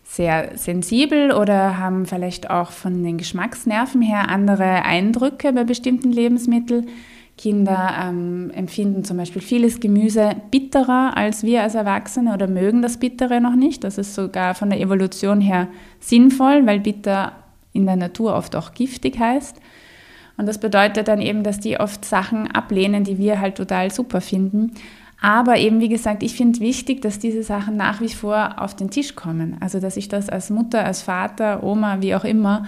sehr 0.03 0.57
sensibel 0.57 1.33
oder 1.33 1.77
haben 1.77 2.05
vielleicht 2.05 2.49
auch 2.49 2.71
von 2.71 3.03
den 3.03 3.17
Geschmacksnerven 3.17 4.01
her 4.01 4.29
andere 4.29 4.83
Eindrücke 4.85 5.51
bei 5.51 5.65
bestimmten 5.65 6.11
Lebensmitteln. 6.11 6.87
Kinder 7.37 7.93
ähm, 8.01 8.49
empfinden 8.53 9.03
zum 9.03 9.17
Beispiel 9.17 9.41
vieles 9.41 9.81
Gemüse 9.81 10.35
bitterer 10.51 11.17
als 11.17 11.43
wir 11.43 11.63
als 11.63 11.75
Erwachsene 11.75 12.33
oder 12.33 12.47
mögen 12.47 12.81
das 12.81 12.97
Bittere 12.97 13.41
noch 13.41 13.55
nicht. 13.55 13.83
Das 13.83 13.97
ist 13.97 14.15
sogar 14.15 14.55
von 14.55 14.69
der 14.69 14.79
Evolution 14.79 15.41
her 15.41 15.67
sinnvoll, 15.99 16.65
weil 16.65 16.79
bitter 16.79 17.33
in 17.73 17.85
der 17.85 17.97
Natur 17.97 18.35
oft 18.35 18.55
auch 18.55 18.73
giftig 18.73 19.19
heißt. 19.19 19.59
Und 20.37 20.47
das 20.47 20.59
bedeutet 20.59 21.07
dann 21.07 21.21
eben, 21.21 21.43
dass 21.43 21.59
die 21.59 21.79
oft 21.79 22.05
Sachen 22.05 22.51
ablehnen, 22.51 23.03
die 23.03 23.17
wir 23.17 23.39
halt 23.39 23.55
total 23.55 23.91
super 23.91 24.21
finden. 24.21 24.71
Aber 25.21 25.57
eben, 25.57 25.79
wie 25.79 25.89
gesagt, 25.89 26.23
ich 26.23 26.35
finde 26.35 26.59
wichtig, 26.59 27.01
dass 27.01 27.19
diese 27.19 27.43
Sachen 27.43 27.77
nach 27.77 28.01
wie 28.01 28.09
vor 28.09 28.55
auf 28.57 28.75
den 28.75 28.89
Tisch 28.89 29.15
kommen. 29.15 29.57
Also, 29.59 29.79
dass 29.79 29.97
ich 29.97 30.07
das 30.07 30.29
als 30.29 30.49
Mutter, 30.49 30.85
als 30.85 31.01
Vater, 31.01 31.63
Oma, 31.63 32.01
wie 32.01 32.15
auch 32.15 32.25
immer, 32.25 32.65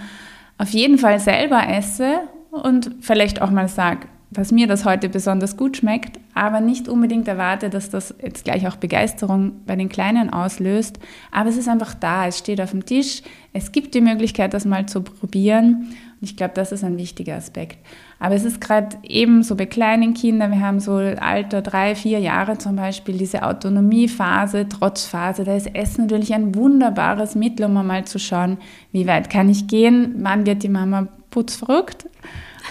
auf 0.57 0.69
jeden 0.69 0.97
Fall 0.97 1.19
selber 1.19 1.67
esse 1.67 2.21
und 2.51 2.95
vielleicht 3.01 3.41
auch 3.41 3.51
mal 3.51 3.67
sage, 3.67 4.07
dass 4.29 4.51
mir 4.51 4.67
das 4.67 4.83
heute 4.83 5.07
besonders 5.07 5.55
gut 5.55 5.77
schmeckt, 5.77 6.19
aber 6.33 6.59
nicht 6.59 6.89
unbedingt 6.89 7.27
erwarte, 7.27 7.69
dass 7.69 7.89
das 7.89 8.13
jetzt 8.21 8.43
gleich 8.43 8.67
auch 8.67 8.75
Begeisterung 8.75 9.61
bei 9.65 9.75
den 9.75 9.87
Kleinen 9.87 10.31
auslöst. 10.31 10.99
Aber 11.31 11.49
es 11.49 11.57
ist 11.57 11.69
einfach 11.69 11.93
da, 11.93 12.27
es 12.27 12.37
steht 12.37 12.59
auf 12.59 12.71
dem 12.71 12.85
Tisch, 12.85 13.21
es 13.53 13.71
gibt 13.71 13.95
die 13.95 14.01
Möglichkeit, 14.01 14.53
das 14.53 14.65
mal 14.65 14.85
zu 14.85 15.01
probieren. 15.01 15.87
Und 16.19 16.29
ich 16.29 16.35
glaube, 16.35 16.53
das 16.55 16.71
ist 16.71 16.83
ein 16.83 16.97
wichtiger 16.97 17.35
Aspekt. 17.35 17.77
Aber 18.19 18.35
es 18.35 18.43
ist 18.43 18.59
gerade 18.59 18.97
eben 19.03 19.43
so 19.43 19.55
bei 19.55 19.65
kleinen 19.65 20.13
Kindern, 20.13 20.51
wir 20.51 20.61
haben 20.61 20.79
so 20.79 20.95
Alter 20.95 21.61
drei, 21.61 21.95
vier 21.95 22.19
Jahre 22.19 22.57
zum 22.57 22.75
Beispiel, 22.75 23.17
diese 23.17 23.43
Autonomiephase, 23.43 24.67
Trotzphase, 24.67 25.45
da 25.45 25.55
ist 25.55 25.73
Essen 25.73 26.01
natürlich 26.01 26.33
ein 26.33 26.53
wunderbares 26.53 27.35
Mittel, 27.35 27.67
um 27.67 27.73
mal 27.73 28.05
zu 28.05 28.19
schauen, 28.19 28.57
wie 28.91 29.07
weit 29.07 29.29
kann 29.29 29.49
ich 29.49 29.67
gehen, 29.67 30.15
wann 30.17 30.45
wird 30.45 30.63
die 30.63 30.69
Mama 30.69 31.07
putzverrückt. 31.29 32.09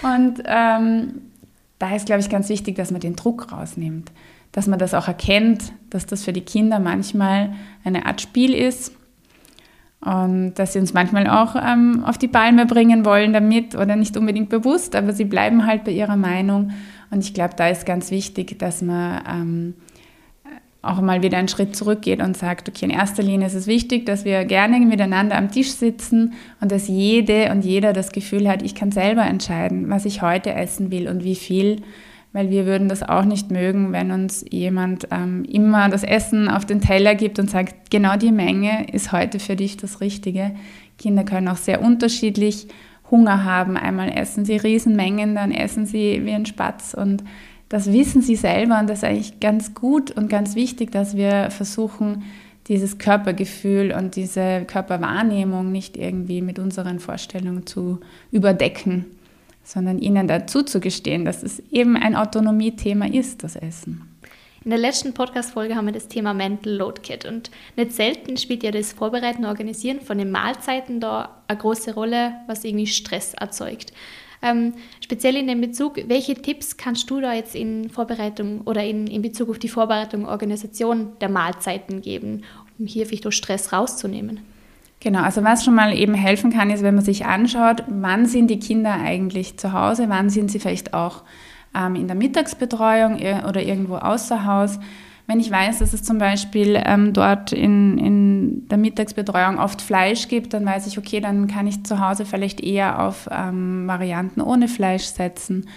Und 0.03 0.43
ähm, 0.45 1.21
da 1.79 1.95
ist, 1.95 2.07
glaube 2.07 2.21
ich, 2.21 2.31
ganz 2.31 2.49
wichtig, 2.49 2.77
dass 2.77 2.91
man 2.91 3.01
den 3.01 3.17
Druck 3.17 3.53
rausnimmt, 3.53 4.13
dass 4.53 4.67
man 4.67 4.79
das 4.79 4.95
auch 4.95 5.09
erkennt, 5.09 5.73
dass 5.91 6.07
das 6.07 6.25
für 6.25 6.33
die 6.33 6.41
Kinder 6.41 6.79
manchmal 6.79 7.53
eine 7.85 8.07
Art 8.07 8.21
Spiel 8.21 8.55
ist 8.55 8.93
und 10.01 10.55
dass 10.55 10.73
sie 10.73 10.79
uns 10.79 10.95
manchmal 10.95 11.27
auch 11.29 11.57
ähm, 11.57 12.05
auf 12.05 12.19
die 12.19 12.29
Palme 12.29 12.67
bringen 12.67 13.05
wollen 13.05 13.33
damit 13.33 13.75
oder 13.75 13.97
nicht 13.97 14.17
unbedingt 14.17 14.49
bewusst, 14.49 14.95
aber 14.95 15.13
sie 15.13 15.25
bleiben 15.25 15.67
halt 15.67 15.85
bei 15.85 15.91
ihrer 15.91 16.17
Meinung. 16.17 16.71
Und 17.11 17.25
ich 17.25 17.35
glaube, 17.35 17.55
da 17.57 17.69
ist 17.69 17.87
ganz 17.87 18.11
wichtig, 18.11 18.59
dass 18.59 18.83
man 18.83 19.23
ähm, 19.29 19.75
auch 20.89 21.01
mal 21.01 21.23
wieder 21.23 21.39
einen 21.39 21.49
Schritt 21.49 21.77
zurückgeht 21.77 22.21
und 22.21 22.37
sagt, 22.37 22.69
okay, 22.69 22.85
in 22.85 22.91
erster 22.91 23.23
Linie 23.23 23.47
ist 23.47 23.55
es 23.55 23.67
wichtig, 23.67 24.07
dass 24.07 24.25
wir 24.25 24.45
gerne 24.45 24.79
miteinander 24.81 25.37
am 25.37 25.51
Tisch 25.51 25.73
sitzen 25.73 26.35
und 26.61 26.73
dass 26.73 26.89
jede 26.89 27.51
und 27.51 27.65
jeder 27.65 27.93
das 27.93 28.13
Gefühl 28.13 28.49
hat, 28.49 28.63
ich 28.63 28.75
kann 28.75 28.93
selber 28.93 29.23
entscheiden, 29.23 29.89
was 29.91 30.05
ich 30.05 30.23
heute 30.23 30.53
essen 30.55 30.91
will 30.91 31.09
und 31.09 31.25
wie 31.25 31.35
viel, 31.35 31.83
weil 32.33 32.51
wir 32.51 32.67
würden 32.67 32.89
das 32.89 33.03
auch 33.03 33.25
nicht 33.25 33.51
mögen, 33.51 33.93
wenn 33.93 34.11
uns 34.11 34.45
jemand 34.51 35.09
ähm, 35.11 35.45
immer 35.45 35.89
das 35.89 36.05
Essen 36.05 36.49
auf 36.49 36.67
den 36.67 36.81
Teller 36.81 37.15
gibt 37.15 37.39
und 37.39 37.51
sagt, 37.51 37.91
genau 37.91 38.17
die 38.17 38.33
Menge 38.33 38.87
ist 38.93 39.13
heute 39.13 39.39
für 39.39 39.57
dich 39.57 39.77
das 39.77 40.01
Richtige. 40.01 40.53
Kinder 40.99 41.25
können 41.25 41.49
auch 41.49 41.57
sehr 41.57 41.83
unterschiedlich 41.83 42.69
Hunger 43.11 43.45
haben. 43.45 43.77
Einmal 43.77 44.11
essen 44.11 44.45
sie 44.45 44.57
Riesenmengen, 44.57 45.35
dann 45.35 45.53
essen 45.53 45.87
sie 45.87 46.25
wie 46.25 46.33
ein 46.33 46.47
Spatz 46.47 46.95
und 46.95 47.23
das 47.69 47.93
wissen 47.93 48.23
sie 48.23 48.37
selber 48.37 48.79
und 48.79 48.89
das 48.89 48.99
ist 48.99 49.05
eigentlich 49.05 49.41
ganz 49.41 49.75
gut 49.75 50.11
und 50.11 50.29
ganz 50.29 50.55
wichtig, 50.55 50.93
dass 50.93 51.17
wir 51.17 51.51
versuchen, 51.51 52.25
dieses 52.69 52.99
Körpergefühl 52.99 53.93
und 53.93 54.17
diese 54.17 54.65
Körperwahrnehmung 54.67 55.71
nicht 55.71 55.97
irgendwie 55.97 56.43
mit 56.43 56.59
unseren 56.59 56.99
Vorstellungen 56.99 57.67
zu 57.67 58.01
überdecken, 58.33 59.07
sondern 59.63 59.99
ihnen 59.99 60.27
dazu 60.27 60.63
zu 60.63 60.81
gestehen, 60.81 61.25
dass 61.25 61.43
es 61.43 61.63
eben 61.71 61.97
ein 61.97 62.17
Autonomiethema 62.17 63.07
ist, 63.07 63.45
das 63.45 63.57
Essen. 63.57 64.03
In 64.65 64.71
der 64.71 64.81
letzten 64.81 65.15
Podcast-Folge 65.15 65.77
haben 65.77 65.87
wir 65.87 65.93
das 65.93 66.09
Thema 66.09 66.35
Mental 66.35 66.73
Load 66.73 67.03
Kit 67.03 67.25
und 67.25 67.53
nicht 67.77 67.93
selten 67.93 68.37
spielt 68.37 68.65
ja 68.65 68.73
das 68.73 68.93
Vorbereiten 68.93 69.45
und 69.45 69.51
Organisieren 69.51 70.01
von 70.01 70.19
den 70.19 70.33
Mahlzeiten 70.33 70.99
da 70.99 71.41
eine 71.47 71.59
große 71.59 71.95
Rolle, 71.95 72.33
was 72.49 72.65
irgendwie 72.65 72.89
Stress 72.89 73.35
erzeugt. 73.35 73.93
Ähm, 74.47 74.75
speziell 75.01 75.37
in 75.37 75.47
dem 75.47 75.61
Bezug, 75.61 75.97
welche 76.09 76.35
Tipps 76.35 76.77
kannst 76.77 77.11
du 77.11 77.21
da 77.21 77.33
jetzt 77.33 77.55
in 77.55 77.89
Vorbereitung 77.91 78.61
oder 78.63 78.85
in, 78.85 79.07
in 79.07 79.23
Bezug 79.23 79.51
auf 79.51 79.59
die 79.59 79.69
Vorbereitung 79.69 80.25
und 80.25 80.29
Organisation 80.29 81.13
der 81.21 81.29
Mahlzeiten 81.29 82.03
geben, 82.03 82.43
um 82.79 82.87
hier 82.87 83.07
vielleicht 83.07 83.27
auch 83.27 83.33
Stress 83.33 83.73
rauszunehmen? 83.73 84.41
Genau, 85.01 85.21
also 85.21 85.45
was 85.45 85.65
schon 85.65 85.75
mal 85.75 85.97
eben 85.97 86.15
helfen 86.15 86.53
kann, 86.53 86.71
ist, 86.71 86.83
wenn 86.83 86.95
man 86.95 87.05
sich 87.05 87.27
anschaut, 87.27 87.83
wann 87.89 88.27
sind 88.27 88.49
die 88.49 88.59
Kinder 88.59 88.95
eigentlich 88.95 89.59
zu 89.59 89.73
Hause, 89.73 90.07
wann 90.09 90.31
sind 90.31 90.51
sie 90.51 90.59
vielleicht 90.59 90.95
auch 90.95 91.23
ähm, 91.77 91.97
in 91.97 92.07
der 92.07 92.17
Mittagsbetreuung 92.17 93.19
äh, 93.19 93.43
oder 93.47 93.63
irgendwo 93.63 93.97
außer 93.97 94.47
Haus 94.47 94.79
wenn 95.27 95.41
ich 95.41 95.51
weiß, 95.51 95.81
dass 95.81 95.93
es 95.93 96.03
zum 96.03 96.19
Beispiel 96.19 96.81
ähm, 96.85 97.13
dort 97.13 97.53
in, 97.53 97.99
in 97.99 98.16
der 98.71 98.79
Mittagsbetreuung 98.79 99.59
oft 99.59 99.83
Fleisch 99.83 100.29
gibt, 100.29 100.55
dann 100.55 100.65
weiß 100.65 100.87
ich, 100.87 100.99
okay, 100.99 101.21
dann 101.21 101.47
kann 101.47 101.67
ich 101.67 101.85
zu 101.85 102.01
Hause 102.01 102.25
vielleicht 102.25 102.61
eher 102.61 103.03
auf 103.03 103.29
ähm, 103.31 103.87
Varianten 103.87 104.41
ohne 104.41 104.69
Fleisch 104.69 105.05
setzen. 105.05 105.69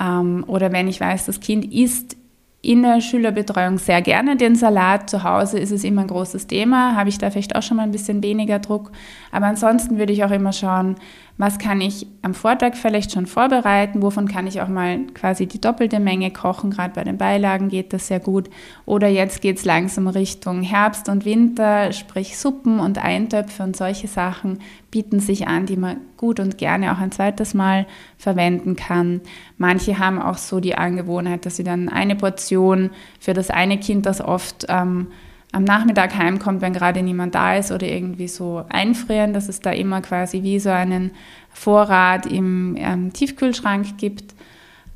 Ähm, 0.00 0.44
oder 0.46 0.72
wenn 0.72 0.88
ich 0.88 1.00
weiß, 1.00 1.26
das 1.26 1.40
Kind 1.40 1.72
isst 1.72 2.16
in 2.64 2.82
der 2.82 3.02
Schülerbetreuung 3.02 3.78
sehr 3.78 4.00
gerne 4.00 4.36
den 4.36 4.56
Salat. 4.56 5.10
Zu 5.10 5.22
Hause 5.22 5.58
ist 5.58 5.70
es 5.70 5.84
immer 5.84 6.00
ein 6.00 6.08
großes 6.08 6.46
Thema, 6.46 6.96
habe 6.96 7.10
ich 7.10 7.18
da 7.18 7.30
vielleicht 7.30 7.54
auch 7.54 7.62
schon 7.62 7.76
mal 7.76 7.82
ein 7.82 7.90
bisschen 7.90 8.22
weniger 8.22 8.58
Druck. 8.58 8.90
Aber 9.30 9.46
ansonsten 9.46 9.98
würde 9.98 10.14
ich 10.14 10.24
auch 10.24 10.30
immer 10.30 10.52
schauen, 10.52 10.96
was 11.36 11.58
kann 11.58 11.80
ich 11.80 12.06
am 12.22 12.32
Vortag 12.32 12.76
vielleicht 12.76 13.10
schon 13.10 13.26
vorbereiten, 13.26 14.02
wovon 14.02 14.28
kann 14.28 14.46
ich 14.46 14.60
auch 14.60 14.68
mal 14.68 15.00
quasi 15.14 15.46
die 15.46 15.60
doppelte 15.60 15.98
Menge 15.98 16.30
kochen, 16.30 16.70
gerade 16.70 16.94
bei 16.94 17.02
den 17.02 17.18
Beilagen 17.18 17.68
geht 17.68 17.92
das 17.92 18.06
sehr 18.06 18.20
gut. 18.20 18.48
Oder 18.86 19.08
jetzt 19.08 19.42
geht 19.42 19.58
es 19.58 19.64
langsam 19.64 20.06
Richtung 20.06 20.62
Herbst 20.62 21.08
und 21.08 21.24
Winter, 21.24 21.92
sprich 21.92 22.38
Suppen 22.38 22.78
und 22.78 22.98
Eintöpfe 22.98 23.64
und 23.64 23.76
solche 23.76 24.06
Sachen 24.06 24.60
bieten 24.92 25.18
sich 25.18 25.48
an, 25.48 25.66
die 25.66 25.76
man 25.76 25.96
gut 26.16 26.38
und 26.38 26.56
gerne 26.56 26.92
auch 26.92 26.98
ein 26.98 27.10
zweites 27.10 27.52
Mal 27.52 27.86
verwenden 28.16 28.76
kann. 28.76 29.20
Manche 29.58 29.98
haben 29.98 30.22
auch 30.22 30.38
so 30.38 30.60
die 30.60 30.76
Angewohnheit, 30.76 31.46
dass 31.46 31.56
sie 31.56 31.64
dann 31.64 31.88
eine 31.88 32.14
Portion 32.14 32.90
für 33.18 33.32
das 33.32 33.50
eine 33.50 33.78
Kind, 33.78 34.06
das 34.06 34.20
oft 34.20 34.66
ähm, 34.68 35.08
am 35.54 35.62
Nachmittag 35.62 36.16
heimkommt, 36.16 36.60
wenn 36.62 36.72
gerade 36.72 37.00
niemand 37.00 37.36
da 37.36 37.54
ist 37.54 37.70
oder 37.70 37.86
irgendwie 37.86 38.26
so 38.26 38.64
einfrieren, 38.68 39.32
dass 39.32 39.48
es 39.48 39.60
da 39.60 39.70
immer 39.70 40.00
quasi 40.00 40.42
wie 40.42 40.58
so 40.58 40.70
einen 40.70 41.12
Vorrat 41.52 42.26
im 42.26 42.74
ähm, 42.76 43.12
Tiefkühlschrank 43.12 43.96
gibt. 43.96 44.34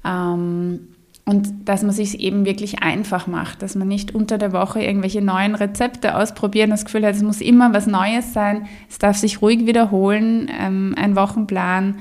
Ähm, 0.05 0.81
und 1.25 1.69
dass 1.69 1.83
man 1.83 1.93
sich 1.93 2.19
eben 2.21 2.45
wirklich 2.45 2.83
einfach 2.83 3.29
macht, 3.29 3.62
dass 3.62 3.77
man 3.77 3.87
nicht 3.87 4.15
unter 4.15 4.37
der 4.37 4.53
Woche 4.53 4.83
irgendwelche 4.83 5.23
neuen 5.23 5.55
Rezepte 5.55 6.17
ausprobiert 6.17 6.65
und 6.65 6.73
das 6.73 6.87
Gefühl 6.87 7.07
hat, 7.07 7.15
es 7.15 7.23
muss 7.23 7.41
immer 7.41 7.73
was 7.73 7.87
Neues 7.87 8.33
sein, 8.33 8.67
es 8.88 8.99
darf 8.99 9.17
sich 9.17 9.41
ruhig 9.41 9.67
wiederholen, 9.67 10.50
ähm, 10.59 10.95
ein 10.99 11.15
Wochenplan 11.15 11.97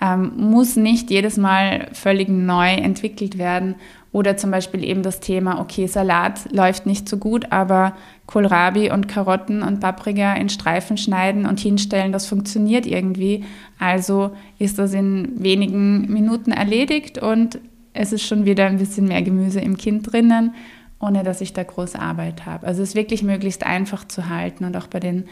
ähm, 0.00 0.32
muss 0.36 0.76
nicht 0.76 1.10
jedes 1.10 1.36
Mal 1.36 1.88
völlig 1.92 2.28
neu 2.28 2.70
entwickelt 2.70 3.38
werden. 3.38 3.74
Oder 4.12 4.36
zum 4.36 4.50
Beispiel 4.50 4.82
eben 4.82 5.02
das 5.02 5.20
Thema, 5.20 5.60
okay, 5.60 5.86
Salat 5.86 6.52
läuft 6.52 6.84
nicht 6.84 7.08
so 7.08 7.16
gut, 7.16 7.52
aber 7.52 7.94
Kohlrabi 8.26 8.90
und 8.90 9.06
Karotten 9.06 9.62
und 9.62 9.78
Paprika 9.78 10.34
in 10.34 10.48
Streifen 10.48 10.96
schneiden 10.96 11.46
und 11.46 11.60
hinstellen, 11.60 12.10
das 12.10 12.26
funktioniert 12.26 12.86
irgendwie. 12.86 13.44
Also 13.78 14.32
ist 14.58 14.80
das 14.80 14.94
in 14.94 15.32
wenigen 15.40 16.12
Minuten 16.12 16.50
erledigt 16.50 17.18
und 17.18 17.60
es 17.92 18.12
ist 18.12 18.26
schon 18.26 18.44
wieder 18.44 18.66
ein 18.66 18.78
bisschen 18.78 19.06
mehr 19.06 19.22
Gemüse 19.22 19.60
im 19.60 19.76
Kind 19.76 20.12
drinnen, 20.12 20.54
ohne 21.00 21.22
dass 21.22 21.40
ich 21.40 21.52
da 21.52 21.62
große 21.62 21.98
Arbeit 21.98 22.46
habe. 22.46 22.66
Also 22.66 22.82
es 22.82 22.90
ist 22.90 22.94
wirklich 22.96 23.22
möglichst 23.22 23.64
einfach 23.64 24.06
zu 24.06 24.28
halten 24.28 24.64
und 24.64 24.76
auch 24.76 24.88
bei 24.88 24.98
den 24.98 25.26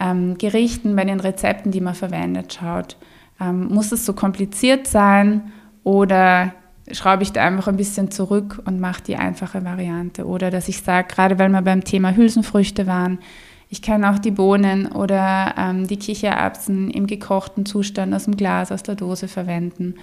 ähm, 0.00 0.36
Gerichten, 0.36 0.96
bei 0.96 1.04
den 1.04 1.20
Rezepten, 1.20 1.70
die 1.70 1.80
man 1.80 1.94
verwendet, 1.94 2.58
schaut, 2.60 2.96
ähm, 3.40 3.68
muss 3.68 3.92
es 3.92 4.04
so 4.04 4.14
kompliziert 4.14 4.88
sein 4.88 5.52
oder 5.84 6.52
schraube 6.92 7.22
ich 7.22 7.32
da 7.32 7.44
einfach 7.44 7.68
ein 7.68 7.76
bisschen 7.76 8.10
zurück 8.10 8.62
und 8.64 8.80
mache 8.80 9.02
die 9.02 9.16
einfache 9.16 9.64
Variante. 9.64 10.26
Oder 10.26 10.50
dass 10.50 10.68
ich 10.68 10.82
sage, 10.82 11.08
gerade 11.08 11.38
weil 11.38 11.48
wir 11.48 11.62
beim 11.62 11.84
Thema 11.84 12.14
Hülsenfrüchte 12.14 12.86
waren, 12.86 13.18
ich 13.68 13.82
kann 13.82 14.04
auch 14.04 14.18
die 14.18 14.30
Bohnen 14.30 14.86
oder 14.86 15.54
ähm, 15.58 15.88
die 15.88 15.96
Kichererbsen 15.96 16.90
im 16.90 17.06
gekochten 17.06 17.66
Zustand 17.66 18.14
aus 18.14 18.24
dem 18.24 18.36
Glas, 18.36 18.70
aus 18.70 18.84
der 18.84 18.94
Dose 18.94 19.26
verwenden. 19.26 19.96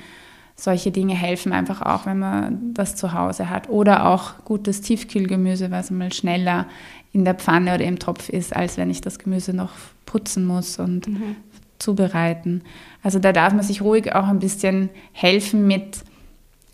Solche 0.56 0.92
Dinge 0.92 1.16
helfen 1.16 1.54
einfach 1.54 1.82
auch, 1.82 2.06
wenn 2.06 2.20
man 2.20 2.74
das 2.74 2.96
zu 2.96 3.14
Hause 3.14 3.50
hat. 3.50 3.70
Oder 3.70 4.08
auch 4.08 4.44
gutes 4.44 4.82
Tiefkühlgemüse, 4.82 5.72
was 5.72 5.92
mal 5.92 6.12
schneller 6.12 6.68
in 7.14 7.26
der 7.26 7.36
Pfanne 7.36 7.76
oder 7.76 7.86
im 7.86 8.00
Topf 8.00 8.30
ist, 8.30 8.56
als 8.56 8.78
wenn 8.78 8.90
ich 8.90 9.02
das 9.02 9.18
Gemüse 9.18 9.54
noch 9.54 9.72
putzen 10.06 10.46
muss 10.46 10.78
und 10.78 11.08
mhm. 11.08 11.36
zubereiten. 11.80 12.64
Also 13.02 13.20
da 13.20 13.32
darf 13.32 13.54
man 13.54 13.64
sich 13.64 13.82
ruhig 13.82 14.14
auch 14.14 14.28
ein 14.28 14.40
bisschen 14.40 14.90
helfen 15.14 15.66
mit, 15.66 16.04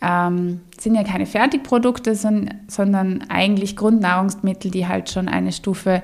ähm, 0.01 0.61
sind 0.79 0.95
ja 0.95 1.03
keine 1.03 1.25
Fertigprodukte, 1.25 2.15
sondern, 2.15 3.25
eigentlich 3.29 3.75
Grundnahrungsmittel, 3.75 4.71
die 4.71 4.87
halt 4.87 5.09
schon 5.09 5.27
eine 5.27 5.51
Stufe 5.51 6.03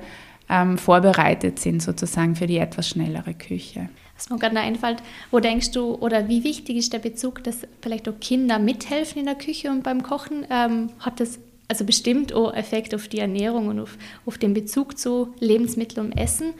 ähm, 0.49 0.77
vorbereitet 0.77 1.59
sind, 1.59 1.81
sozusagen 1.81 2.35
für 2.35 2.47
die 2.47 2.57
etwas 2.57 2.89
schnellere 2.89 3.33
Küche. 3.33 3.89
Was 4.15 4.29
mir 4.29 4.37
gerade 4.37 4.59
einfällt, 4.59 5.03
wo 5.31 5.39
denkst 5.39 5.71
du, 5.71 5.95
oder 5.95 6.29
wie 6.29 6.43
wichtig 6.43 6.77
ist 6.77 6.93
der 6.93 6.99
Bezug, 6.99 7.43
dass 7.43 7.67
vielleicht 7.81 8.07
auch 8.07 8.19
Kinder 8.19 8.59
mithelfen 8.59 9.19
in 9.19 9.25
der 9.25 9.35
Küche 9.35 9.71
und 9.71 9.83
beim 9.83 10.03
Kochen? 10.03 10.45
Ähm, 10.49 10.89
hat 10.99 11.19
das 11.19 11.39
also 11.67 11.83
bestimmt 11.83 12.31
auch 12.31 12.53
Effekt 12.53 12.93
auf 12.93 13.07
die 13.07 13.19
Ernährung 13.19 13.67
und 13.67 13.79
auf, 13.79 13.97
auf 14.25 14.37
den 14.37 14.53
Bezug 14.53 14.97
zu 14.97 15.33
Lebensmitteln 15.39 16.07
und 16.07 16.17
Essen? 16.17 16.53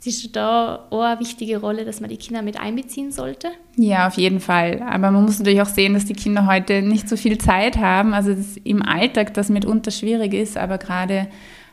Siehst 0.00 0.24
du 0.24 0.28
da 0.28 0.86
auch 0.90 1.02
eine 1.02 1.18
wichtige 1.18 1.58
Rolle, 1.58 1.84
dass 1.84 2.00
man 2.00 2.08
die 2.08 2.16
Kinder 2.16 2.42
mit 2.42 2.58
einbeziehen 2.58 3.10
sollte? 3.10 3.48
Ja, 3.76 4.06
auf 4.06 4.14
jeden 4.14 4.38
Fall. 4.38 4.80
Aber 4.88 5.10
man 5.10 5.24
muss 5.24 5.40
natürlich 5.40 5.60
auch 5.60 5.66
sehen, 5.66 5.94
dass 5.94 6.04
die 6.04 6.14
Kinder 6.14 6.46
heute 6.46 6.82
nicht 6.82 7.08
so 7.08 7.16
viel 7.16 7.36
Zeit 7.38 7.78
haben. 7.78 8.14
Also 8.14 8.34
im 8.62 8.82
Alltag 8.82 9.34
das 9.34 9.48
mitunter 9.48 9.90
schwierig 9.90 10.34
ist, 10.34 10.56
aber 10.56 10.78
gerade 10.78 11.26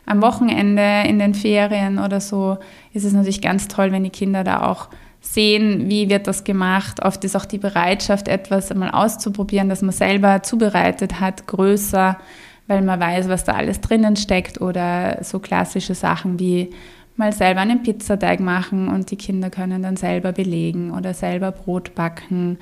am 0.06 0.22
Wochenende, 0.22 1.08
in 1.08 1.20
den 1.20 1.34
Ferien 1.34 1.98
oder 1.98 2.20
so, 2.20 2.58
ist 2.92 3.04
es 3.04 3.12
natürlich 3.12 3.40
ganz 3.40 3.68
toll, 3.68 3.92
wenn 3.92 4.04
die 4.04 4.10
Kinder 4.10 4.42
da 4.42 4.68
auch 4.68 4.88
sehen, 5.20 5.88
wie 5.88 6.08
wird 6.08 6.26
das 6.26 6.42
gemacht. 6.42 7.02
Oft 7.04 7.22
ist 7.24 7.36
auch 7.36 7.44
die 7.44 7.58
Bereitschaft, 7.58 8.26
etwas 8.26 8.70
einmal 8.72 8.90
auszuprobieren, 8.90 9.68
das 9.68 9.82
man 9.82 9.92
selber 9.92 10.42
zubereitet 10.42 11.20
hat, 11.20 11.46
größer, 11.46 12.18
weil 12.66 12.82
man 12.82 12.98
weiß, 12.98 13.28
was 13.28 13.44
da 13.44 13.52
alles 13.52 13.80
drinnen 13.80 14.16
steckt 14.16 14.60
oder 14.60 15.18
so 15.22 15.38
klassische 15.38 15.94
Sachen 15.94 16.38
wie 16.40 16.70
mal 17.16 17.32
selber 17.32 17.60
einen 17.60 17.82
Pizzateig 17.82 18.40
machen 18.40 18.88
und 18.88 19.10
die 19.10 19.16
Kinder 19.16 19.50
können 19.50 19.82
dann 19.82 19.96
selber 19.96 20.32
belegen 20.32 20.90
oder 20.92 21.14
selber 21.14 21.50
Brot 21.52 21.94
backen, 21.94 22.58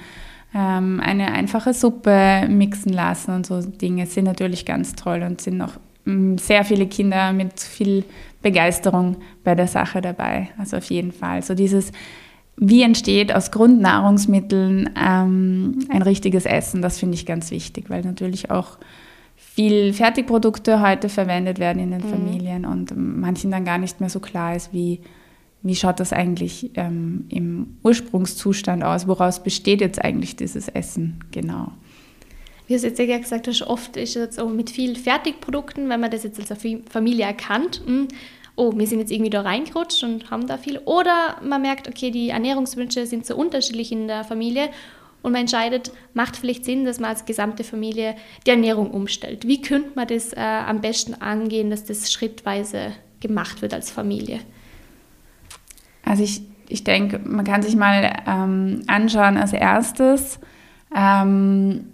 ähm, 0.54 1.00
eine 1.04 1.32
einfache 1.32 1.74
Suppe 1.74 2.46
mixen 2.48 2.92
lassen 2.92 3.32
und 3.32 3.46
so 3.46 3.60
Dinge 3.60 4.06
sind 4.06 4.24
natürlich 4.24 4.64
ganz 4.64 4.94
toll 4.94 5.22
und 5.22 5.40
sind 5.40 5.56
noch 5.56 5.72
mm, 6.04 6.36
sehr 6.38 6.64
viele 6.64 6.86
Kinder 6.86 7.32
mit 7.32 7.58
viel 7.60 8.04
Begeisterung 8.42 9.16
bei 9.42 9.54
der 9.54 9.66
Sache 9.66 10.00
dabei. 10.00 10.50
Also 10.58 10.76
auf 10.76 10.84
jeden 10.84 11.12
Fall. 11.12 11.42
So 11.42 11.54
dieses, 11.54 11.90
wie 12.56 12.82
entsteht 12.82 13.34
aus 13.34 13.50
Grundnahrungsmitteln 13.50 14.90
ähm, 14.96 15.78
ein 15.88 16.02
richtiges 16.02 16.46
Essen, 16.46 16.82
das 16.82 16.98
finde 16.98 17.14
ich 17.14 17.26
ganz 17.26 17.50
wichtig, 17.50 17.90
weil 17.90 18.02
natürlich 18.02 18.50
auch 18.52 18.78
viel 19.54 19.92
Fertigprodukte 19.92 20.80
heute 20.80 21.08
verwendet 21.08 21.60
werden 21.60 21.80
in 21.80 21.92
den 21.92 22.04
mhm. 22.04 22.10
Familien 22.10 22.64
und 22.64 22.92
manchen 22.96 23.52
dann 23.52 23.64
gar 23.64 23.78
nicht 23.78 24.00
mehr 24.00 24.10
so 24.10 24.18
klar 24.18 24.56
ist, 24.56 24.72
wie, 24.72 25.00
wie 25.62 25.76
schaut 25.76 26.00
das 26.00 26.12
eigentlich 26.12 26.72
ähm, 26.74 27.26
im 27.28 27.76
Ursprungszustand 27.84 28.82
aus, 28.82 29.06
woraus 29.06 29.44
besteht 29.44 29.80
jetzt 29.80 30.04
eigentlich 30.04 30.34
dieses 30.34 30.66
Essen 30.66 31.20
genau. 31.30 31.70
Wie 32.66 32.76
du 32.76 32.82
jetzt 32.82 32.98
ja 32.98 33.18
gesagt 33.18 33.46
hast, 33.46 33.62
oft 33.62 33.96
ist 33.96 34.16
es 34.16 34.40
auch 34.40 34.48
mit 34.48 34.70
vielen 34.70 34.96
Fertigprodukten, 34.96 35.88
wenn 35.88 36.00
man 36.00 36.10
das 36.10 36.24
jetzt 36.24 36.40
als 36.40 36.60
Familie 36.90 37.24
erkannt, 37.24 37.82
mh, 37.86 37.92
hm, 37.92 38.08
oh, 38.56 38.72
wir 38.74 38.88
sind 38.88 38.98
jetzt 38.98 39.12
irgendwie 39.12 39.30
da 39.30 39.42
reingerutscht 39.42 40.02
und 40.02 40.32
haben 40.32 40.48
da 40.48 40.58
viel. 40.58 40.78
Oder 40.78 41.36
man 41.44 41.62
merkt, 41.62 41.86
okay, 41.86 42.10
die 42.10 42.30
Ernährungswünsche 42.30 43.06
sind 43.06 43.24
so 43.24 43.36
unterschiedlich 43.36 43.92
in 43.92 44.08
der 44.08 44.24
Familie 44.24 44.70
und 45.24 45.32
man 45.32 45.40
entscheidet, 45.40 45.90
macht 46.12 46.36
vielleicht 46.36 46.66
Sinn, 46.66 46.84
dass 46.84 47.00
man 47.00 47.08
als 47.08 47.24
gesamte 47.24 47.64
Familie 47.64 48.14
die 48.46 48.50
Ernährung 48.50 48.90
umstellt. 48.90 49.48
Wie 49.48 49.62
könnte 49.62 49.92
man 49.94 50.06
das 50.06 50.34
äh, 50.34 50.38
am 50.38 50.82
besten 50.82 51.14
angehen, 51.14 51.70
dass 51.70 51.84
das 51.84 52.12
schrittweise 52.12 52.92
gemacht 53.20 53.62
wird 53.62 53.72
als 53.72 53.90
Familie? 53.90 54.40
Also 56.04 56.22
ich, 56.22 56.42
ich 56.68 56.84
denke, 56.84 57.18
man 57.24 57.46
kann 57.46 57.62
sich 57.62 57.74
mal 57.74 58.22
ähm, 58.26 58.82
anschauen 58.86 59.38
als 59.38 59.54
erstes, 59.54 60.38
ähm, 60.94 61.86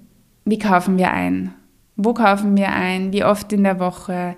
wie 0.45 0.59
kaufen 0.59 0.99
wir 0.99 1.12
ein? 1.12 1.55
Wo 1.95 2.14
kaufen 2.14 2.57
wir 2.57 2.73
ein? 2.73 3.12
Wie 3.12 3.23
oft 3.23 3.53
in 3.53 3.62
der 3.62 3.79
Woche? 3.79 4.35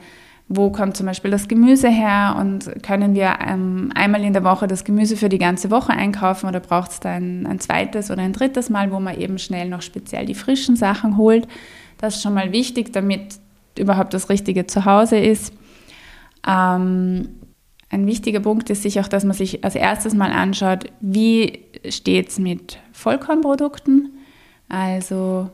Wo 0.55 0.71
kommt 0.71 0.97
zum 0.97 1.07
Beispiel 1.07 1.31
das 1.31 1.49
Gemüse 1.49 1.89
her 1.89 2.37
und 2.39 2.83
können 2.83 3.15
wir 3.15 3.39
ähm, 3.47 3.91
einmal 3.95 4.23
in 4.23 4.35
der 4.35 4.45
Woche 4.45 4.67
das 4.67 4.85
Gemüse 4.85 5.17
für 5.17 5.31
die 5.31 5.39
ganze 5.39 5.71
Woche 5.71 5.93
einkaufen 5.93 6.47
oder 6.47 6.61
braucht 6.61 6.91
es 6.91 7.01
dann 7.01 7.47
ein 7.47 7.59
zweites 7.59 8.11
oder 8.11 8.21
ein 8.21 8.35
drittes 8.35 8.69
Mal, 8.69 8.93
wo 8.93 9.01
man 9.01 9.19
eben 9.19 9.39
schnell 9.39 9.69
noch 9.69 9.81
speziell 9.81 10.27
die 10.27 10.35
frischen 10.35 10.77
Sachen 10.77 11.17
holt. 11.17 11.49
Das 11.99 12.17
ist 12.17 12.23
schon 12.23 12.35
mal 12.35 12.53
wichtig, 12.53 12.93
damit 12.93 13.39
überhaupt 13.79 14.13
das 14.13 14.29
Richtige 14.29 14.67
zu 14.67 14.85
Hause 14.85 15.17
ist. 15.17 15.55
Ähm, 16.47 17.29
ein 17.89 18.07
wichtiger 18.07 18.41
Punkt 18.41 18.69
ist 18.69 18.83
sich 18.83 19.01
auch, 19.01 19.09
dass 19.09 19.25
man 19.25 19.35
sich 19.35 19.65
als 19.65 19.75
erstes 19.75 20.15
mal 20.15 20.33
anschaut, 20.33 20.85
wie 21.01 21.61
steht 21.89 22.29
es 22.29 22.39
mit 22.39 22.79
Vollkornprodukten. 22.93 24.11
Also 24.69 25.49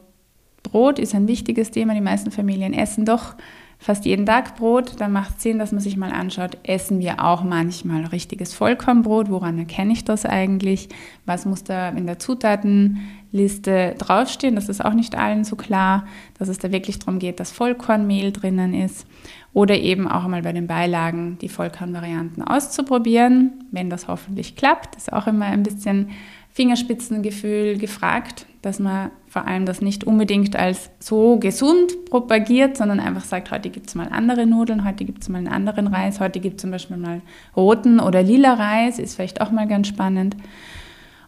Brot 0.65 0.99
ist 0.99 1.15
ein 1.15 1.29
wichtiges 1.29 1.71
Thema. 1.71 1.95
Die 1.95 2.01
meisten 2.01 2.31
Familien 2.31 2.75
essen 2.75 3.05
doch 3.05 3.35
fast 3.79 4.05
jeden 4.05 4.27
Tag 4.27 4.57
Brot, 4.57 5.01
dann 5.01 5.13
macht 5.13 5.37
es 5.37 5.45
Sinn, 5.45 5.59
dass 5.59 5.71
man 5.71 5.81
sich 5.81 5.97
mal 5.97 6.11
anschaut, 6.11 6.59
essen 6.65 6.99
wir 6.99 7.25
auch 7.25 7.45
manchmal 7.45 8.05
richtiges 8.07 8.53
Vollkornbrot? 8.53 9.31
Woran 9.31 9.59
erkenne 9.59 9.93
ich 9.93 10.05
das 10.05 10.27
eigentlich? 10.27 10.89
Was 11.27 11.47
muss 11.47 11.63
da 11.63 11.91
in 11.91 12.07
der 12.07 12.19
Zutatenliste 12.19 13.95
draufstehen? 13.97 14.57
Das 14.57 14.69
ist 14.69 14.85
auch 14.85 14.95
nicht 14.95 15.17
allen 15.17 15.45
so 15.45 15.55
klar, 15.55 16.07
dass 16.39 16.49
es 16.49 16.59
da 16.59 16.73
wirklich 16.73 16.99
darum 16.99 17.21
geht, 17.21 17.39
dass 17.39 17.53
Vollkornmehl 17.53 18.33
drinnen 18.33 18.75
ist. 18.75 19.07
Oder 19.55 19.77
eben 19.79 20.09
auch 20.09 20.27
mal 20.27 20.43
bei 20.43 20.53
den 20.53 20.67
Beilagen 20.67 21.39
die 21.41 21.49
Vollkornvarianten 21.49 22.43
auszuprobieren, 22.43 23.65
wenn 23.71 23.91
das 23.91 24.09
hoffentlich 24.09 24.57
klappt. 24.57 24.97
Ist 24.97 25.13
auch 25.13 25.27
immer 25.27 25.47
ein 25.47 25.63
bisschen 25.63 26.11
Fingerspitzengefühl 26.59 27.79
gefragt, 27.79 28.45
dass 28.63 28.81
man 28.81 29.13
vor 29.29 29.47
allem 29.47 29.65
das 29.65 29.81
nicht 29.81 30.03
unbedingt 30.03 30.57
als 30.57 30.91
so 30.99 31.39
gesund 31.39 32.05
propagiert, 32.07 32.77
sondern 32.77 32.99
einfach 32.99 33.23
sagt, 33.23 33.53
heute 33.53 33.71
gibt 33.71 33.87
es 33.87 33.95
mal 33.95 34.09
andere 34.11 34.45
Nudeln, 34.45 34.85
heute 34.85 35.05
gibt 35.05 35.23
es 35.23 35.29
mal 35.29 35.39
einen 35.39 35.47
anderen 35.47 35.87
Reis, 35.87 36.19
heute 36.19 36.41
gibt 36.41 36.57
es 36.57 36.63
zum 36.63 36.73
Beispiel 36.73 36.97
mal 36.97 37.21
roten 37.55 38.01
oder 38.01 38.25
lila 38.25 38.55
Reis, 38.55 38.99
ist 38.99 39.15
vielleicht 39.15 39.41
auch 39.41 39.53
mal 39.53 39.69
ganz 39.69 39.87
spannend. 39.87 40.35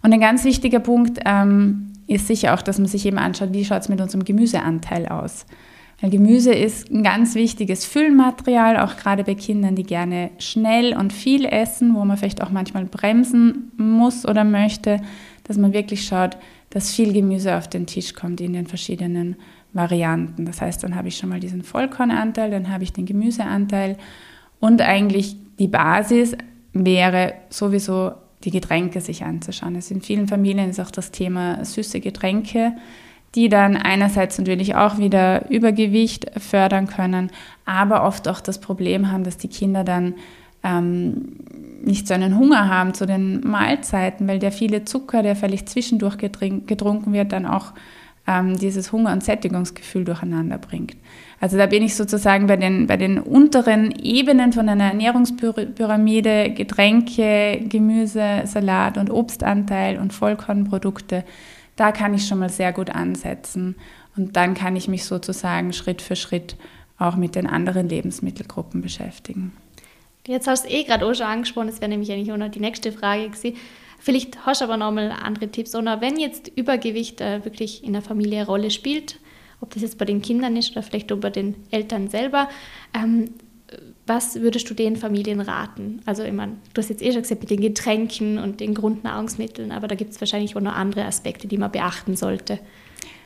Und 0.02 0.12
ein 0.12 0.18
ganz 0.20 0.42
wichtiger 0.42 0.80
Punkt 0.80 1.20
ähm, 1.24 1.92
ist 2.08 2.26
sicher 2.26 2.52
auch, 2.52 2.62
dass 2.62 2.78
man 2.78 2.88
sich 2.88 3.06
eben 3.06 3.18
anschaut, 3.18 3.52
wie 3.52 3.64
schaut 3.64 3.82
es 3.82 3.88
mit 3.88 4.00
unserem 4.00 4.24
Gemüseanteil 4.24 5.06
aus. 5.06 5.46
Weil 6.00 6.10
Gemüse 6.10 6.52
ist 6.52 6.90
ein 6.90 7.02
ganz 7.02 7.34
wichtiges 7.34 7.84
Füllmaterial, 7.84 8.78
auch 8.78 8.96
gerade 8.96 9.22
bei 9.24 9.34
Kindern, 9.34 9.74
die 9.74 9.82
gerne 9.82 10.30
schnell 10.38 10.96
und 10.96 11.12
viel 11.12 11.44
essen, 11.44 11.94
wo 11.94 12.04
man 12.04 12.16
vielleicht 12.16 12.42
auch 12.42 12.50
manchmal 12.50 12.86
bremsen 12.86 13.72
muss 13.76 14.26
oder 14.26 14.44
möchte, 14.44 15.00
dass 15.44 15.58
man 15.58 15.74
wirklich 15.74 16.06
schaut, 16.06 16.38
dass 16.70 16.94
viel 16.94 17.12
Gemüse 17.12 17.56
auf 17.56 17.68
den 17.68 17.86
Tisch 17.86 18.14
kommt 18.14 18.40
in 18.40 18.54
den 18.54 18.66
verschiedenen 18.66 19.36
Varianten. 19.72 20.46
Das 20.46 20.62
heißt, 20.62 20.82
dann 20.82 20.94
habe 20.94 21.08
ich 21.08 21.18
schon 21.18 21.28
mal 21.28 21.40
diesen 21.40 21.62
Vollkornanteil, 21.62 22.50
dann 22.50 22.70
habe 22.70 22.84
ich 22.84 22.92
den 22.92 23.06
Gemüseanteil 23.06 23.98
und 24.58 24.80
eigentlich 24.80 25.36
die 25.58 25.68
Basis 25.68 26.36
wäre 26.72 27.34
sowieso 27.50 28.12
die 28.44 28.50
Getränke 28.50 29.00
sich 29.00 29.22
anzuschauen. 29.24 29.76
Es 29.76 29.90
in 29.90 30.00
vielen 30.00 30.28
Familien 30.28 30.70
ist 30.70 30.80
auch 30.80 30.90
das 30.90 31.10
Thema 31.10 31.62
süße 31.64 32.00
Getränke 32.00 32.72
die 33.34 33.48
dann 33.48 33.76
einerseits 33.76 34.38
natürlich 34.38 34.74
auch 34.74 34.98
wieder 34.98 35.48
Übergewicht 35.50 36.26
fördern 36.38 36.86
können, 36.86 37.30
aber 37.64 38.04
oft 38.04 38.26
auch 38.28 38.40
das 38.40 38.60
Problem 38.60 39.12
haben, 39.12 39.24
dass 39.24 39.36
die 39.36 39.48
Kinder 39.48 39.84
dann 39.84 40.14
ähm, 40.64 41.36
nicht 41.82 42.08
so 42.08 42.14
einen 42.14 42.36
Hunger 42.36 42.68
haben 42.68 42.92
zu 42.92 43.06
den 43.06 43.40
Mahlzeiten, 43.46 44.26
weil 44.28 44.38
der 44.38 44.52
viele 44.52 44.84
Zucker, 44.84 45.22
der 45.22 45.36
vielleicht 45.36 45.68
zwischendurch 45.68 46.18
getrunken 46.18 47.12
wird, 47.12 47.32
dann 47.32 47.46
auch 47.46 47.72
ähm, 48.26 48.58
dieses 48.58 48.92
Hunger- 48.92 49.12
und 49.12 49.24
Sättigungsgefühl 49.24 50.04
durcheinander 50.04 50.58
bringt. 50.58 50.96
Also 51.40 51.56
da 51.56 51.66
bin 51.66 51.82
ich 51.82 51.96
sozusagen 51.96 52.46
bei 52.46 52.56
den, 52.56 52.86
bei 52.86 52.98
den 52.98 53.18
unteren 53.18 53.92
Ebenen 53.92 54.52
von 54.52 54.68
einer 54.68 54.84
Ernährungspyramide, 54.84 56.50
Getränke, 56.50 57.64
Gemüse, 57.66 58.42
Salat 58.44 58.98
und 58.98 59.10
Obstanteil 59.10 59.98
und 59.98 60.12
Vollkornprodukte 60.12 61.24
da 61.76 61.92
kann 61.92 62.14
ich 62.14 62.26
schon 62.26 62.38
mal 62.38 62.50
sehr 62.50 62.72
gut 62.72 62.90
ansetzen. 62.90 63.76
Und 64.16 64.36
dann 64.36 64.54
kann 64.54 64.76
ich 64.76 64.88
mich 64.88 65.04
sozusagen 65.04 65.72
Schritt 65.72 66.02
für 66.02 66.16
Schritt 66.16 66.56
auch 66.98 67.16
mit 67.16 67.34
den 67.34 67.46
anderen 67.46 67.88
Lebensmittelgruppen 67.88 68.82
beschäftigen. 68.82 69.52
Jetzt 70.26 70.46
hast 70.46 70.66
du 70.66 70.70
eh 70.70 70.84
gerade 70.84 71.06
auch 71.06 71.14
schon 71.14 71.26
angesprochen, 71.26 71.68
das 71.68 71.80
wäre 71.80 71.88
nämlich 71.88 72.12
eigentlich 72.12 72.32
auch 72.32 72.36
noch 72.36 72.50
die 72.50 72.60
nächste 72.60 72.92
Frage 72.92 73.30
gewesen. 73.30 73.56
Vielleicht 73.98 74.44
hast 74.46 74.60
du 74.60 74.64
aber 74.64 74.76
noch 74.76 74.90
mal 74.90 75.10
andere 75.10 75.48
Tipps. 75.48 75.74
Oder 75.74 76.00
wenn 76.00 76.18
jetzt 76.18 76.48
Übergewicht 76.48 77.20
äh, 77.20 77.44
wirklich 77.44 77.84
in 77.84 77.92
der 77.92 78.02
Familie 78.02 78.38
eine 78.38 78.46
Rolle 78.46 78.70
spielt, 78.70 79.18
ob 79.60 79.70
das 79.74 79.82
jetzt 79.82 79.98
bei 79.98 80.04
den 80.04 80.22
Kindern 80.22 80.56
ist 80.56 80.72
oder 80.72 80.82
vielleicht 80.82 81.12
auch 81.12 81.18
bei 81.18 81.30
den 81.30 81.54
Eltern 81.70 82.08
selber, 82.08 82.48
ähm, 82.94 83.30
was 84.10 84.40
würdest 84.40 84.68
du 84.68 84.74
den 84.74 84.96
Familien 84.96 85.40
raten? 85.40 86.00
Also, 86.04 86.24
ich 86.24 86.32
meine, 86.32 86.56
du 86.74 86.82
hast 86.82 86.90
jetzt 86.90 87.00
eh 87.00 87.12
schon 87.12 87.22
gesagt 87.22 87.42
mit 87.42 87.50
den 87.50 87.60
Getränken 87.60 88.38
und 88.38 88.58
den 88.58 88.74
Grundnahrungsmitteln, 88.74 89.70
aber 89.70 89.86
da 89.86 89.94
gibt 89.94 90.10
es 90.10 90.20
wahrscheinlich 90.20 90.56
auch 90.56 90.60
noch 90.60 90.74
andere 90.74 91.04
Aspekte, 91.04 91.46
die 91.46 91.56
man 91.56 91.70
beachten 91.70 92.16
sollte. 92.16 92.58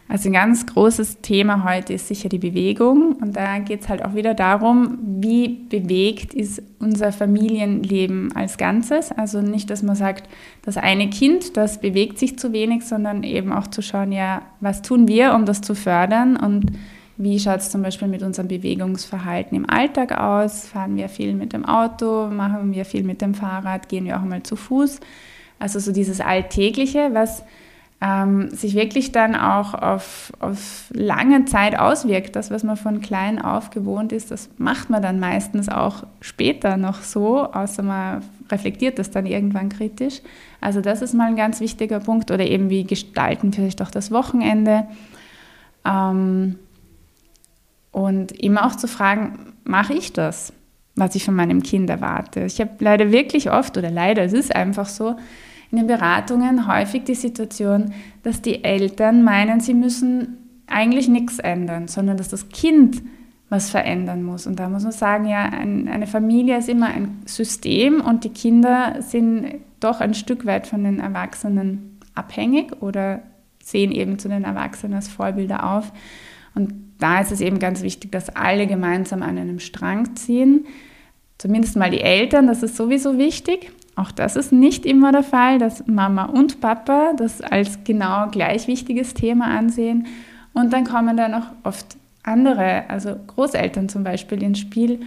Also 0.07 0.29
ein 0.29 0.35
ganz 0.35 0.67
großes 0.67 1.23
Thema 1.23 1.65
heute 1.65 1.95
ist 1.95 2.09
sicher 2.09 2.29
die 2.29 2.39
Bewegung. 2.39 3.15
Und 3.15 3.35
da 3.35 3.59
geht 3.61 3.81
es 3.81 3.89
halt 3.89 4.05
auch 4.05 4.15
wieder 4.15 4.35
darum, 4.35 4.99
wie 5.23 5.49
bewegt 5.49 6.35
ist 6.35 6.63
unser 6.79 7.11
Familienleben 7.11 8.37
als 8.37 8.59
Ganzes. 8.59 9.11
Also 9.11 9.41
nicht, 9.41 9.71
dass 9.71 9.83
man 9.83 9.97
sagt, 9.97 10.29
das 10.61 10.77
eine 10.77 11.09
Kind, 11.09 11.57
das 11.57 11.81
bewegt 11.81 12.19
sich 12.19 12.39
zu 12.39 12.53
wenig, 12.53 12.85
sondern 12.85 13.23
eben 13.23 13.51
auch 13.51 13.69
zu 13.69 13.81
schauen, 13.81 14.13
ja, 14.13 14.43
was 14.61 14.83
tun 14.83 15.09
wir, 15.09 15.35
um 15.35 15.47
das 15.47 15.63
zu 15.63 15.75
fördern 15.75 16.37
und 16.37 16.67
wie 17.17 17.39
schaut 17.39 17.61
es 17.61 17.71
zum 17.71 17.83
Beispiel 17.83 18.09
mit 18.09 18.23
unserem 18.23 18.49
Bewegungsverhalten 18.49 19.57
im 19.57 19.69
Alltag 19.69 20.19
aus? 20.19 20.67
Fahren 20.67 20.97
wir 20.97 21.09
viel 21.09 21.35
mit 21.35 21.53
dem 21.53 21.65
Auto? 21.65 22.29
Machen 22.29 22.73
wir 22.73 22.85
viel 22.85 23.05
mit 23.05 23.21
dem 23.21 23.35
Fahrrad? 23.35 23.89
Gehen 23.89 24.05
wir 24.05 24.19
auch 24.19 24.25
mal 24.25 24.43
zu 24.43 24.57
Fuß? 24.57 25.01
Also 25.61 25.79
so 25.79 25.93
dieses 25.93 26.21
Alltägliche, 26.21 27.11
was 27.13 27.45
ähm, 28.01 28.51
sich 28.51 28.75
wirklich 28.75 29.13
dann 29.13 29.37
auch 29.37 29.75
auf, 29.75 30.33
auf 30.41 30.91
lange 30.93 31.45
Zeit 31.45 31.79
auswirkt. 31.79 32.35
Das, 32.35 32.51
was 32.51 32.65
man 32.65 32.77
von 32.77 33.01
klein 33.01 33.41
auf 33.41 33.71
gewohnt 33.71 34.13
ist, 34.13 34.31
das 34.31 34.51
macht 34.59 34.91
man 34.91 35.01
dann 35.01 35.21
meistens 35.21 35.69
auch 35.69 36.03
später 36.21 36.77
noch 36.77 37.03
so, 37.03 37.51
außer 37.51 37.83
man 37.83 38.23
reflektiert 38.51 38.99
das 38.99 39.11
dann 39.11 39.25
irgendwann 39.25 39.69
kritisch. 39.69 40.21
Also 40.61 40.81
das 40.81 41.01
ist 41.01 41.15
mal 41.15 41.29
ein 41.29 41.37
ganz 41.37 41.61
wichtiger 41.61 42.01
Punkt. 42.01 42.31
Oder 42.31 42.47
eben 42.47 42.71
wie 42.71 42.85
gestalten 42.85 43.53
vielleicht 43.53 43.81
auch 43.81 43.91
das 43.91 44.11
Wochenende. 44.11 44.87
Ähm, 45.85 46.59
und 47.95 48.33
immer 48.33 48.67
auch 48.67 48.75
zu 48.75 48.89
fragen, 48.89 49.55
mache 49.63 49.95
ich 49.95 50.13
das, 50.13 50.53
was 50.97 51.15
ich 51.15 51.25
von 51.25 51.35
meinem 51.35 51.63
Kind 51.63 51.89
erwarte? 51.89 52.41
Ich 52.45 52.61
habe 52.61 52.73
leider 52.81 53.13
wirklich 53.13 53.51
oft, 53.51 53.79
oder 53.79 53.91
leider, 53.91 54.23
es 54.23 54.33
ist 54.33 54.55
einfach 54.55 54.87
so, 54.87 55.17
in 55.71 55.79
den 55.79 55.87
Beratungen 55.87 56.67
häufig 56.67 57.05
die 57.05 57.15
Situation, 57.15 57.93
dass 58.25 58.43
die 58.43 58.65
Eltern 58.65 59.23
meinen, 59.23 59.61
sie 59.61 59.75
müssen 59.75 60.39
eigentlich 60.67 61.09
nichts 61.09 61.39
ändern, 61.39 61.87
sondern 61.89 62.17
dass 62.17 62.29
das 62.29 62.49
Kind 62.49 63.03
was 63.49 63.71
verändern 63.71 64.25
muss. 64.25 64.47
Und 64.47 64.59
da 64.59 64.69
muss 64.69 64.83
man 64.83 64.93
sagen, 64.93 65.27
ja, 65.27 65.45
ein, 65.45 65.89
eine 65.89 66.09
Familie 66.09 66.59
ist 66.59 66.69
immer 66.69 66.89
ein 66.89 67.23
System 67.27 68.01
und 68.01 68.25
die 68.25 68.31
Kinder 68.31 68.97
sind 69.01 69.61
doch 69.79 70.01
ein 70.01 70.15
Stück 70.15 70.47
weit 70.47 70.67
von 70.67 70.83
den 70.83 70.99
Erwachsenen 70.99 72.01
abhängig 72.15 72.83
oder 72.83 73.23
sehen 73.63 73.93
eben 73.93 74.19
zu 74.19 74.29
den 74.29 74.45
Erwachsenen 74.45 74.95
als 74.95 75.09
Vorbilder 75.09 75.77
auf. 75.77 75.93
Und 76.55 76.73
da 76.99 77.21
ist 77.21 77.33
es 77.33 77.41
eben 77.41 77.59
ganz 77.59 77.83
wichtig, 77.83 78.13
dass 78.13 78.35
alle 78.35 78.67
gemeinsam 78.67 79.23
an 79.23 79.39
einem 79.39 79.59
Strang 79.59 80.17
ziehen. 80.17 80.67
Zumindest 81.39 81.77
mal 81.77 81.91
die 81.91 82.01
Eltern, 82.01 82.47
das 82.47 82.63
ist 82.63 82.77
sowieso 82.77 83.19
wichtig. 83.19 83.73
Auch 83.97 84.11
das 84.11 84.37
ist 84.37 84.53
nicht 84.53 84.87
immer 84.87 85.13
der 85.13 85.23
Fall, 85.23 85.59
dass 85.59 85.87
Mama 85.87 86.25
und 86.25 86.61
Papa 86.61 87.13
das 87.17 87.41
als 87.41 87.85
genau 87.85 88.29
gleich 88.31 88.67
wichtiges 88.67 89.15
Thema 89.15 89.47
ansehen. 89.47 90.07
Und 90.53 90.73
dann 90.73 90.85
kommen 90.85 91.17
da 91.17 91.29
noch 91.29 91.47
oft 91.63 91.97
andere, 92.23 92.89
also 92.89 93.17
Großeltern 93.27 93.89
zum 93.89 94.03
Beispiel 94.03 94.43
ins 94.43 94.59
Spiel, 94.61 95.01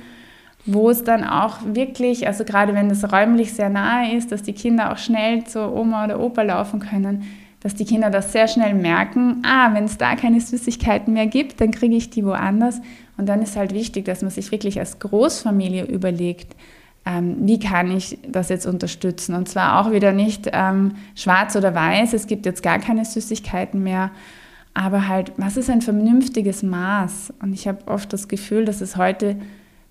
wo 0.65 0.89
es 0.89 1.03
dann 1.03 1.23
auch 1.23 1.59
wirklich, 1.65 2.27
also 2.27 2.43
gerade 2.43 2.73
wenn 2.73 2.89
es 2.89 3.11
räumlich 3.11 3.53
sehr 3.53 3.69
nahe 3.69 4.15
ist, 4.15 4.31
dass 4.31 4.43
die 4.43 4.53
Kinder 4.53 4.91
auch 4.91 4.97
schnell 4.97 5.45
zur 5.45 5.73
Oma 5.73 6.05
oder 6.05 6.19
Opa 6.19 6.43
laufen 6.43 6.79
können, 6.79 7.23
dass 7.67 7.75
die 7.75 7.83
Kinder 7.83 8.09
das 8.09 8.31
sehr 8.31 8.47
schnell 8.47 8.73
merken, 8.73 9.41
ah, 9.45 9.73
wenn 9.73 9.83
es 9.83 9.97
da 9.97 10.15
keine 10.15 10.39
Süßigkeiten 10.39 11.13
mehr 11.13 11.27
gibt, 11.27 11.59
dann 11.59 11.71
kriege 11.71 11.97
ich 11.97 12.09
die 12.09 12.23
woanders. 12.23 12.79
Und 13.17 13.27
dann 13.27 13.41
ist 13.41 13.57
halt 13.57 13.73
wichtig, 13.73 14.05
dass 14.05 14.21
man 14.21 14.31
sich 14.31 14.53
wirklich 14.53 14.79
als 14.79 14.99
Großfamilie 14.99 15.83
überlegt, 15.83 16.55
ähm, 17.05 17.35
wie 17.41 17.59
kann 17.59 17.91
ich 17.91 18.19
das 18.25 18.47
jetzt 18.47 18.65
unterstützen. 18.65 19.35
Und 19.35 19.49
zwar 19.49 19.81
auch 19.81 19.91
wieder 19.91 20.13
nicht 20.13 20.49
ähm, 20.53 20.93
schwarz 21.13 21.57
oder 21.57 21.75
weiß, 21.75 22.13
es 22.13 22.27
gibt 22.27 22.45
jetzt 22.45 22.63
gar 22.63 22.79
keine 22.79 23.03
Süßigkeiten 23.03 23.83
mehr, 23.83 24.11
aber 24.73 25.09
halt, 25.09 25.33
was 25.35 25.57
ist 25.57 25.69
ein 25.69 25.81
vernünftiges 25.81 26.63
Maß? 26.63 27.33
Und 27.41 27.51
ich 27.51 27.67
habe 27.67 27.85
oft 27.87 28.13
das 28.13 28.29
Gefühl, 28.29 28.63
dass 28.63 28.79
es 28.79 28.95
heute 28.95 29.35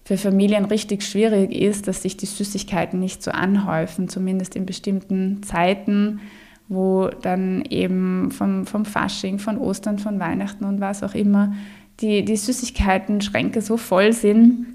für 0.03 0.17
Familien 0.17 0.65
richtig 0.65 1.03
schwierig 1.03 1.53
ist, 1.53 1.89
dass 1.89 2.01
sich 2.01 2.17
die 2.17 2.25
Süßigkeiten 2.25 2.99
nicht 2.99 3.23
so 3.23 3.33
anhäufen, 3.33 4.09
zumindest 4.09 4.57
in 4.57 4.65
bestimmten 4.65 5.43
Zeiten 5.43 6.21
wo 6.69 7.09
dann 7.23 7.65
eben 7.71 8.31
vom, 8.31 8.67
vom 8.67 8.85
Fasching, 8.85 9.39
von 9.39 9.59
Ostern, 9.59 9.99
von 9.99 10.19
Weihnachten 10.19 10.65
und 10.65 10.81
was 10.81 11.03
auch 11.03 11.15
immer 11.15 11.55
die, 12.01 12.25
die 12.25 12.37
Süßigkeiten-Schränke 12.37 13.63
so 13.63 13.77
voll 13.77 14.13
sind. 14.13 14.67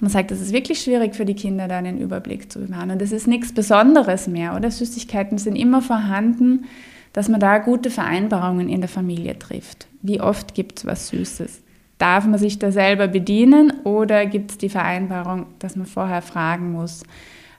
Man 0.00 0.10
sagt, 0.10 0.32
es 0.32 0.40
ist 0.40 0.52
wirklich 0.52 0.80
schwierig 0.80 1.14
für 1.14 1.24
die 1.24 1.34
Kinder, 1.34 1.68
da 1.68 1.78
einen 1.78 1.98
Überblick 1.98 2.50
zu 2.50 2.58
bewahren. 2.58 2.90
Und 2.90 3.00
das 3.00 3.12
ist 3.12 3.28
nichts 3.28 3.52
Besonderes 3.52 4.26
mehr, 4.26 4.56
oder? 4.56 4.70
Süßigkeiten 4.70 5.38
sind 5.38 5.54
immer 5.54 5.80
vorhanden, 5.80 6.64
dass 7.12 7.28
man 7.28 7.38
da 7.38 7.58
gute 7.58 7.90
Vereinbarungen 7.90 8.68
in 8.68 8.80
der 8.80 8.88
Familie 8.88 9.38
trifft. 9.38 9.86
Wie 10.00 10.20
oft 10.20 10.54
gibt 10.54 10.80
es 10.80 10.86
was 10.86 11.08
Süßes? 11.08 11.62
Darf 11.98 12.26
man 12.26 12.38
sich 12.38 12.58
da 12.58 12.72
selber 12.72 13.06
bedienen 13.06 13.72
oder 13.84 14.26
gibt 14.26 14.50
es 14.50 14.58
die 14.58 14.70
Vereinbarung, 14.70 15.46
dass 15.60 15.76
man 15.76 15.86
vorher 15.86 16.22
fragen 16.22 16.72
muss? 16.72 17.04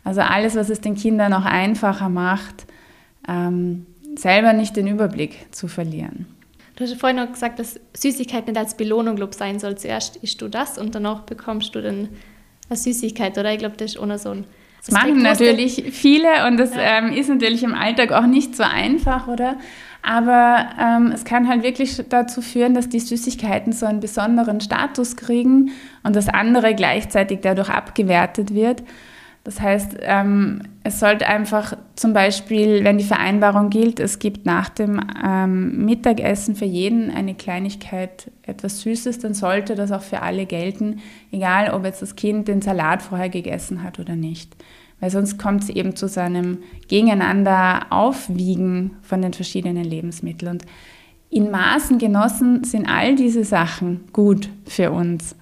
Also 0.03 0.19
alles, 0.19 0.55
was 0.55 0.69
es 0.69 0.81
den 0.81 0.95
Kindern 0.95 1.31
auch 1.31 1.45
einfacher 1.45 2.09
macht, 2.09 2.65
ähm, 3.27 3.85
selber 4.15 4.53
nicht 4.53 4.75
den 4.75 4.87
Überblick 4.87 5.47
zu 5.51 5.67
verlieren. 5.67 6.27
Du 6.75 6.83
hast 6.83 6.99
vorhin 6.99 7.17
noch 7.17 7.31
gesagt, 7.31 7.59
dass 7.59 7.79
Süßigkeit 7.93 8.47
nicht 8.47 8.57
als 8.57 8.75
Belohnung 8.75 9.15
glaub, 9.15 9.33
sein 9.33 9.59
soll. 9.59 9.77
Zuerst 9.77 10.15
isst 10.17 10.41
du 10.41 10.47
das 10.47 10.77
und 10.77 10.95
danach 10.95 11.21
bekommst 11.21 11.75
du 11.75 11.81
dann 11.81 12.09
eine 12.69 12.77
Süßigkeit, 12.77 13.37
oder? 13.37 13.51
Ich 13.51 13.59
glaube, 13.59 13.77
das 13.77 13.91
ist 13.91 13.99
ohne 13.99 14.17
so 14.17 14.29
ein. 14.29 14.45
Das 14.85 14.91
machen 14.91 15.21
natürlich 15.21 15.83
viele 15.91 16.45
und 16.47 16.57
das 16.57 16.75
ja. 16.75 16.97
ähm, 16.97 17.13
ist 17.13 17.29
natürlich 17.29 17.63
im 17.63 17.73
Alltag 17.73 18.11
auch 18.11 18.25
nicht 18.25 18.55
so 18.55 18.63
einfach, 18.63 19.27
oder? 19.27 19.55
Aber 20.01 20.67
ähm, 20.77 21.13
es 21.13 21.23
kann 21.23 21.47
halt 21.47 21.63
wirklich 21.63 22.03
dazu 22.09 22.41
führen, 22.41 22.73
dass 22.73 22.89
die 22.89 22.99
Süßigkeiten 22.99 23.71
so 23.71 23.85
einen 23.85 24.01
besonderen 24.01 24.59
Status 24.59 25.15
kriegen 25.15 25.71
und 26.03 26.15
das 26.17 26.27
andere 26.27 26.75
gleichzeitig 26.75 27.39
dadurch 27.41 27.69
abgewertet 27.69 28.53
wird. 28.53 28.83
Das 29.45 29.59
heißt, 29.59 29.97
ähm, 29.99 30.61
es 30.85 31.01
sollte 31.01 31.27
einfach 31.27 31.75
zum 31.95 32.13
Beispiel, 32.13 32.85
wenn 32.85 32.97
die 32.97 33.03
Vereinbarung 33.03 33.69
gilt, 33.69 33.99
es 33.99 34.19
gibt 34.19 34.45
nach 34.45 34.69
dem 34.69 35.01
ähm, 35.21 35.83
Mittagessen 35.85 36.55
für 36.55 36.65
jeden 36.65 37.11
eine 37.11 37.35
Kleinigkeit, 37.35 38.31
etwas 38.43 38.81
Süßes, 38.81 39.19
dann 39.19 39.33
sollte 39.33 39.75
das 39.75 39.91
auch 39.91 40.01
für 40.01 40.21
alle 40.21 40.45
gelten, 40.45 41.01
egal 41.31 41.73
ob 41.73 41.83
jetzt 41.83 42.01
das 42.01 42.15
Kind 42.15 42.47
den 42.47 42.61
Salat 42.61 43.01
vorher 43.01 43.29
gegessen 43.29 43.83
hat 43.83 43.99
oder 43.99 44.15
nicht. 44.15 44.55
weil 45.01 45.09
sonst 45.09 45.37
kommt 45.37 45.63
es 45.63 45.69
eben 45.69 45.97
zu 45.97 46.07
so 46.07 46.21
einem 46.21 46.59
Gegeneinander 46.87 47.87
Aufwiegen 47.89 48.91
von 49.01 49.21
den 49.21 49.33
verschiedenen 49.33 49.83
Lebensmitteln. 49.83 50.53
Und 50.53 50.65
in 51.29 51.51
Maßen 51.51 51.97
genossen 51.97 52.63
sind 52.63 52.87
all 52.87 53.15
diese 53.15 53.43
Sachen 53.43 54.05
gut 54.13 54.47
für 54.65 54.91
uns 54.91 55.35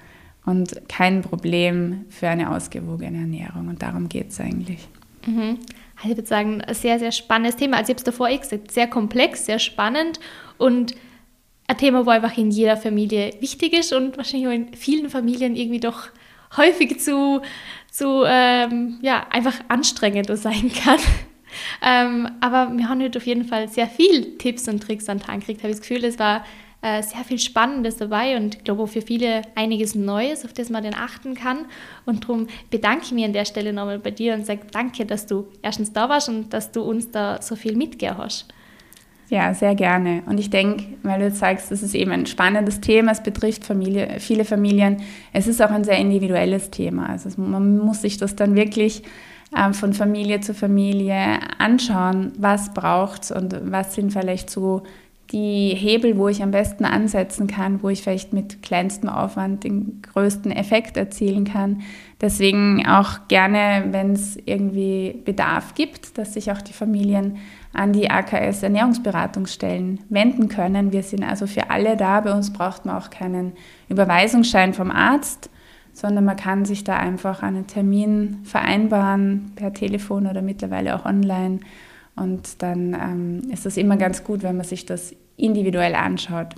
und 0.46 0.88
kein 0.90 1.22
Problem 1.22 2.06
für 2.10 2.28
eine 2.28 2.52
ausgewogene 2.52 3.20
Ernährung. 3.20 3.68
Und 3.68 3.82
darum 3.82 4.10
geht 4.10 4.30
es 4.30 4.40
eigentlich. 4.40 4.88
Mhm. 5.26 5.60
Also 5.98 6.12
ich 6.12 6.18
würde 6.18 6.28
sagen, 6.28 6.62
ein 6.62 6.74
sehr, 6.74 6.98
sehr 7.00 7.12
spannendes 7.12 7.58
Thema. 7.58 7.78
Also 7.78 7.92
ich 7.92 7.96
habe 7.96 8.00
es 8.00 8.04
davor 8.04 8.30
eh 8.30 8.38
gesagt, 8.38 8.72
sehr 8.72 8.88
komplex, 8.88 9.46
sehr 9.46 9.60
spannend 9.60 10.20
und 10.58 10.96
ein 11.68 11.78
Thema, 11.78 12.06
wo 12.06 12.10
einfach 12.10 12.38
in 12.38 12.52
jeder 12.52 12.76
Familie 12.76 13.34
wichtig 13.40 13.74
ist 13.74 13.94
und 13.94 14.18
wahrscheinlich 14.18 14.48
auch 14.48 14.54
in 14.54 14.74
vielen 14.74 15.10
Familien 15.10 15.56
irgendwie 15.56 15.80
doch 15.80 16.10
häufig 16.58 17.00
zu, 17.00 17.42
zu 17.90 18.24
ähm, 18.26 19.00
ja, 19.02 19.28
einfach 19.30 19.56
anstrengend 19.68 20.28
sein 20.38 20.72
kann. 20.74 21.00
ähm, 21.82 22.30
aber 22.42 22.76
wir 22.76 22.90
haben 22.90 23.02
heute 23.02 23.20
auf 23.20 23.28
jeden 23.28 23.46
Fall 23.46 23.70
sehr 23.70 23.88
viel 23.88 24.38
Tipps 24.38 24.68
und 24.68 24.82
Tricks 24.82 25.08
an 25.08 25.20
Tag 25.20 25.42
gekriegt. 25.42 25.62
Habe 25.62 25.72
ich 25.72 25.78
das 25.78 25.88
Gefühl, 25.88 26.04
es 26.04 26.20
war 26.20 26.44
äh, 26.82 27.04
sehr 27.04 27.24
viel 27.24 27.40
Spannendes 27.40 27.98
dabei 27.98 28.38
und 28.38 28.56
ich 28.56 28.64
glaube 28.64 28.88
für 28.88 29.02
viele 29.02 29.44
einiges 29.56 29.94
Neues, 29.94 30.44
auf 30.46 30.54
das 30.54 30.70
man 30.70 30.84
dann 30.84 30.96
achten 30.96 31.36
kann. 31.36 31.66
Und 32.06 32.24
darum 32.24 32.48
bedanke 32.70 33.06
ich 33.06 33.12
mich 33.12 33.26
an 33.26 33.34
der 33.34 33.46
Stelle 33.46 33.72
nochmal 33.72 34.00
bei 34.00 34.12
dir 34.12 34.34
und 34.34 34.46
sage 34.46 34.62
danke, 34.72 35.06
dass 35.06 35.28
du 35.28 35.48
erstens 35.62 35.94
da 35.94 36.10
warst 36.10 36.30
und 36.30 36.54
dass 36.54 36.72
du 36.72 36.82
uns 36.82 37.12
da 37.12 37.42
so 37.42 37.56
viel 37.56 37.76
mitgehört 37.76 38.18
hast. 38.18 38.54
Ja, 39.30 39.54
sehr 39.54 39.76
gerne. 39.76 40.24
Und 40.26 40.40
ich 40.40 40.50
denke, 40.50 40.84
weil 41.04 41.20
du 41.20 41.26
jetzt 41.28 41.40
sagst, 41.40 41.72
das 41.72 41.84
ist 41.84 41.96
eben 41.96 42.12
ein 42.12 42.26
spannendes 42.26 42.82
Thema, 42.82 43.14
es 43.14 43.24
betrifft 43.24 43.64
Familie, 43.64 44.18
viele 44.20 44.44
Familien. 44.44 44.98
Es 45.32 45.48
ist 45.48 45.62
auch 45.62 45.72
ein 45.72 45.86
sehr 45.86 45.98
individuelles 46.00 46.70
Thema. 46.70 47.08
Also 47.08 47.30
man 47.40 47.78
muss 47.78 48.02
sich 48.02 48.18
das 48.18 48.36
dann 48.36 48.56
wirklich 48.56 49.04
ähm, 49.56 49.74
von 49.74 49.94
Familie 49.94 50.42
zu 50.42 50.54
Familie 50.54 51.40
anschauen, 51.60 52.34
was 52.38 52.74
braucht 52.74 53.24
es 53.24 53.32
und 53.32 53.56
was 53.72 53.96
sind 53.96 54.12
vielleicht 54.12 54.50
so 54.50 54.84
die 55.32 55.74
Hebel, 55.76 56.18
wo 56.18 56.28
ich 56.28 56.44
am 56.44 56.52
besten 56.52 56.84
ansetzen 56.84 57.48
kann, 57.48 57.82
wo 57.82 57.90
ich 57.90 58.02
vielleicht 58.02 58.34
mit 58.34 58.62
kleinstem 58.62 59.10
Aufwand 59.10 59.64
den 59.64 60.02
größten 60.02 60.52
Effekt 60.52 60.98
erzielen 60.98 61.46
kann. 61.46 61.82
Deswegen 62.20 62.86
auch 62.86 63.28
gerne, 63.30 63.86
wenn 63.92 64.12
es 64.12 64.38
irgendwie 64.46 65.22
Bedarf 65.24 65.74
gibt, 65.74 66.18
dass 66.18 66.34
sich 66.34 66.52
auch 66.52 66.62
die 66.62 66.74
Familien 66.74 67.38
an 67.72 67.94
die 67.94 68.10
AKS 68.10 68.64
Ernährungsberatungsstellen 68.64 70.02
wenden 70.10 70.50
können. 70.50 70.92
Wir 70.92 71.04
sind 71.04 71.24
also 71.24 71.48
für 71.48 71.70
alle 71.70 71.96
da. 71.96 72.20
Bei 72.20 72.34
uns 72.34 72.52
braucht 72.52 72.86
man 72.86 72.98
auch 72.98 73.10
keinen 73.10 73.54
Überweisungsschein 73.88 74.74
vom 74.74 74.92
Arzt, 74.92 75.50
sondern 75.94 76.26
man 76.26 76.36
kann 76.36 76.66
sich 76.66 76.84
da 76.84 76.98
einfach 76.98 77.42
einen 77.42 77.68
Termin 77.68 78.40
vereinbaren 78.44 79.54
per 79.56 79.74
Telefon 79.74 80.28
oder 80.28 80.42
mittlerweile 80.42 80.96
auch 80.96 81.06
online. 81.06 81.62
Und 82.18 82.62
dann 82.62 82.94
ähm, 82.94 83.52
ist 83.52 83.66
es 83.66 83.78
immer 83.78 83.96
ganz 83.96 84.26
gut, 84.26 84.44
wenn 84.44 84.58
man 84.58 84.66
sich 84.66 84.86
das 84.86 85.16
individuell 85.42 85.96
anschaut. 85.96 86.50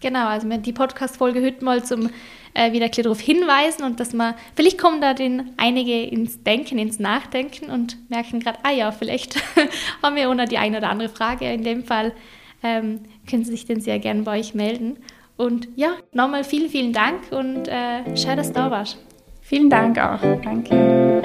Genau, 0.00 0.26
also 0.26 0.48
die 0.48 0.72
Podcast-Folge 0.72 1.42
heute 1.42 1.64
mal 1.64 1.82
zum 1.82 2.10
äh, 2.54 2.72
wieder 2.72 2.88
darauf 2.88 3.20
hinweisen 3.20 3.84
und 3.84 4.00
dass 4.00 4.12
man, 4.12 4.34
vielleicht 4.54 4.78
kommen 4.78 5.00
da 5.00 5.12
den 5.14 5.50
einige 5.56 6.02
ins 6.02 6.42
Denken, 6.42 6.78
ins 6.78 6.98
Nachdenken 6.98 7.70
und 7.70 7.98
merken 8.10 8.40
gerade, 8.40 8.58
ah 8.62 8.70
ja, 8.70 8.92
vielleicht 8.92 9.36
haben 10.02 10.16
wir 10.16 10.30
ohne 10.30 10.46
die 10.46 10.58
eine 10.58 10.78
oder 10.78 10.88
andere 10.88 11.08
Frage. 11.08 11.52
In 11.52 11.64
dem 11.64 11.84
Fall 11.84 12.12
ähm, 12.62 13.00
können 13.28 13.44
Sie 13.44 13.50
sich 13.50 13.66
dann 13.66 13.80
sehr 13.80 13.98
gerne 13.98 14.22
bei 14.22 14.38
euch 14.38 14.54
melden. 14.54 14.98
Und 15.36 15.68
ja, 15.74 15.94
nochmal 16.12 16.44
vielen, 16.44 16.70
vielen 16.70 16.92
Dank 16.92 17.32
und 17.32 17.66
äh, 17.66 18.16
schön, 18.16 18.36
dass 18.36 18.48
du 18.48 18.54
da 18.54 18.70
warst. 18.70 18.98
Vielen 19.42 19.68
Dank 19.68 19.98
auch. 19.98 20.20
Danke. 20.42 21.23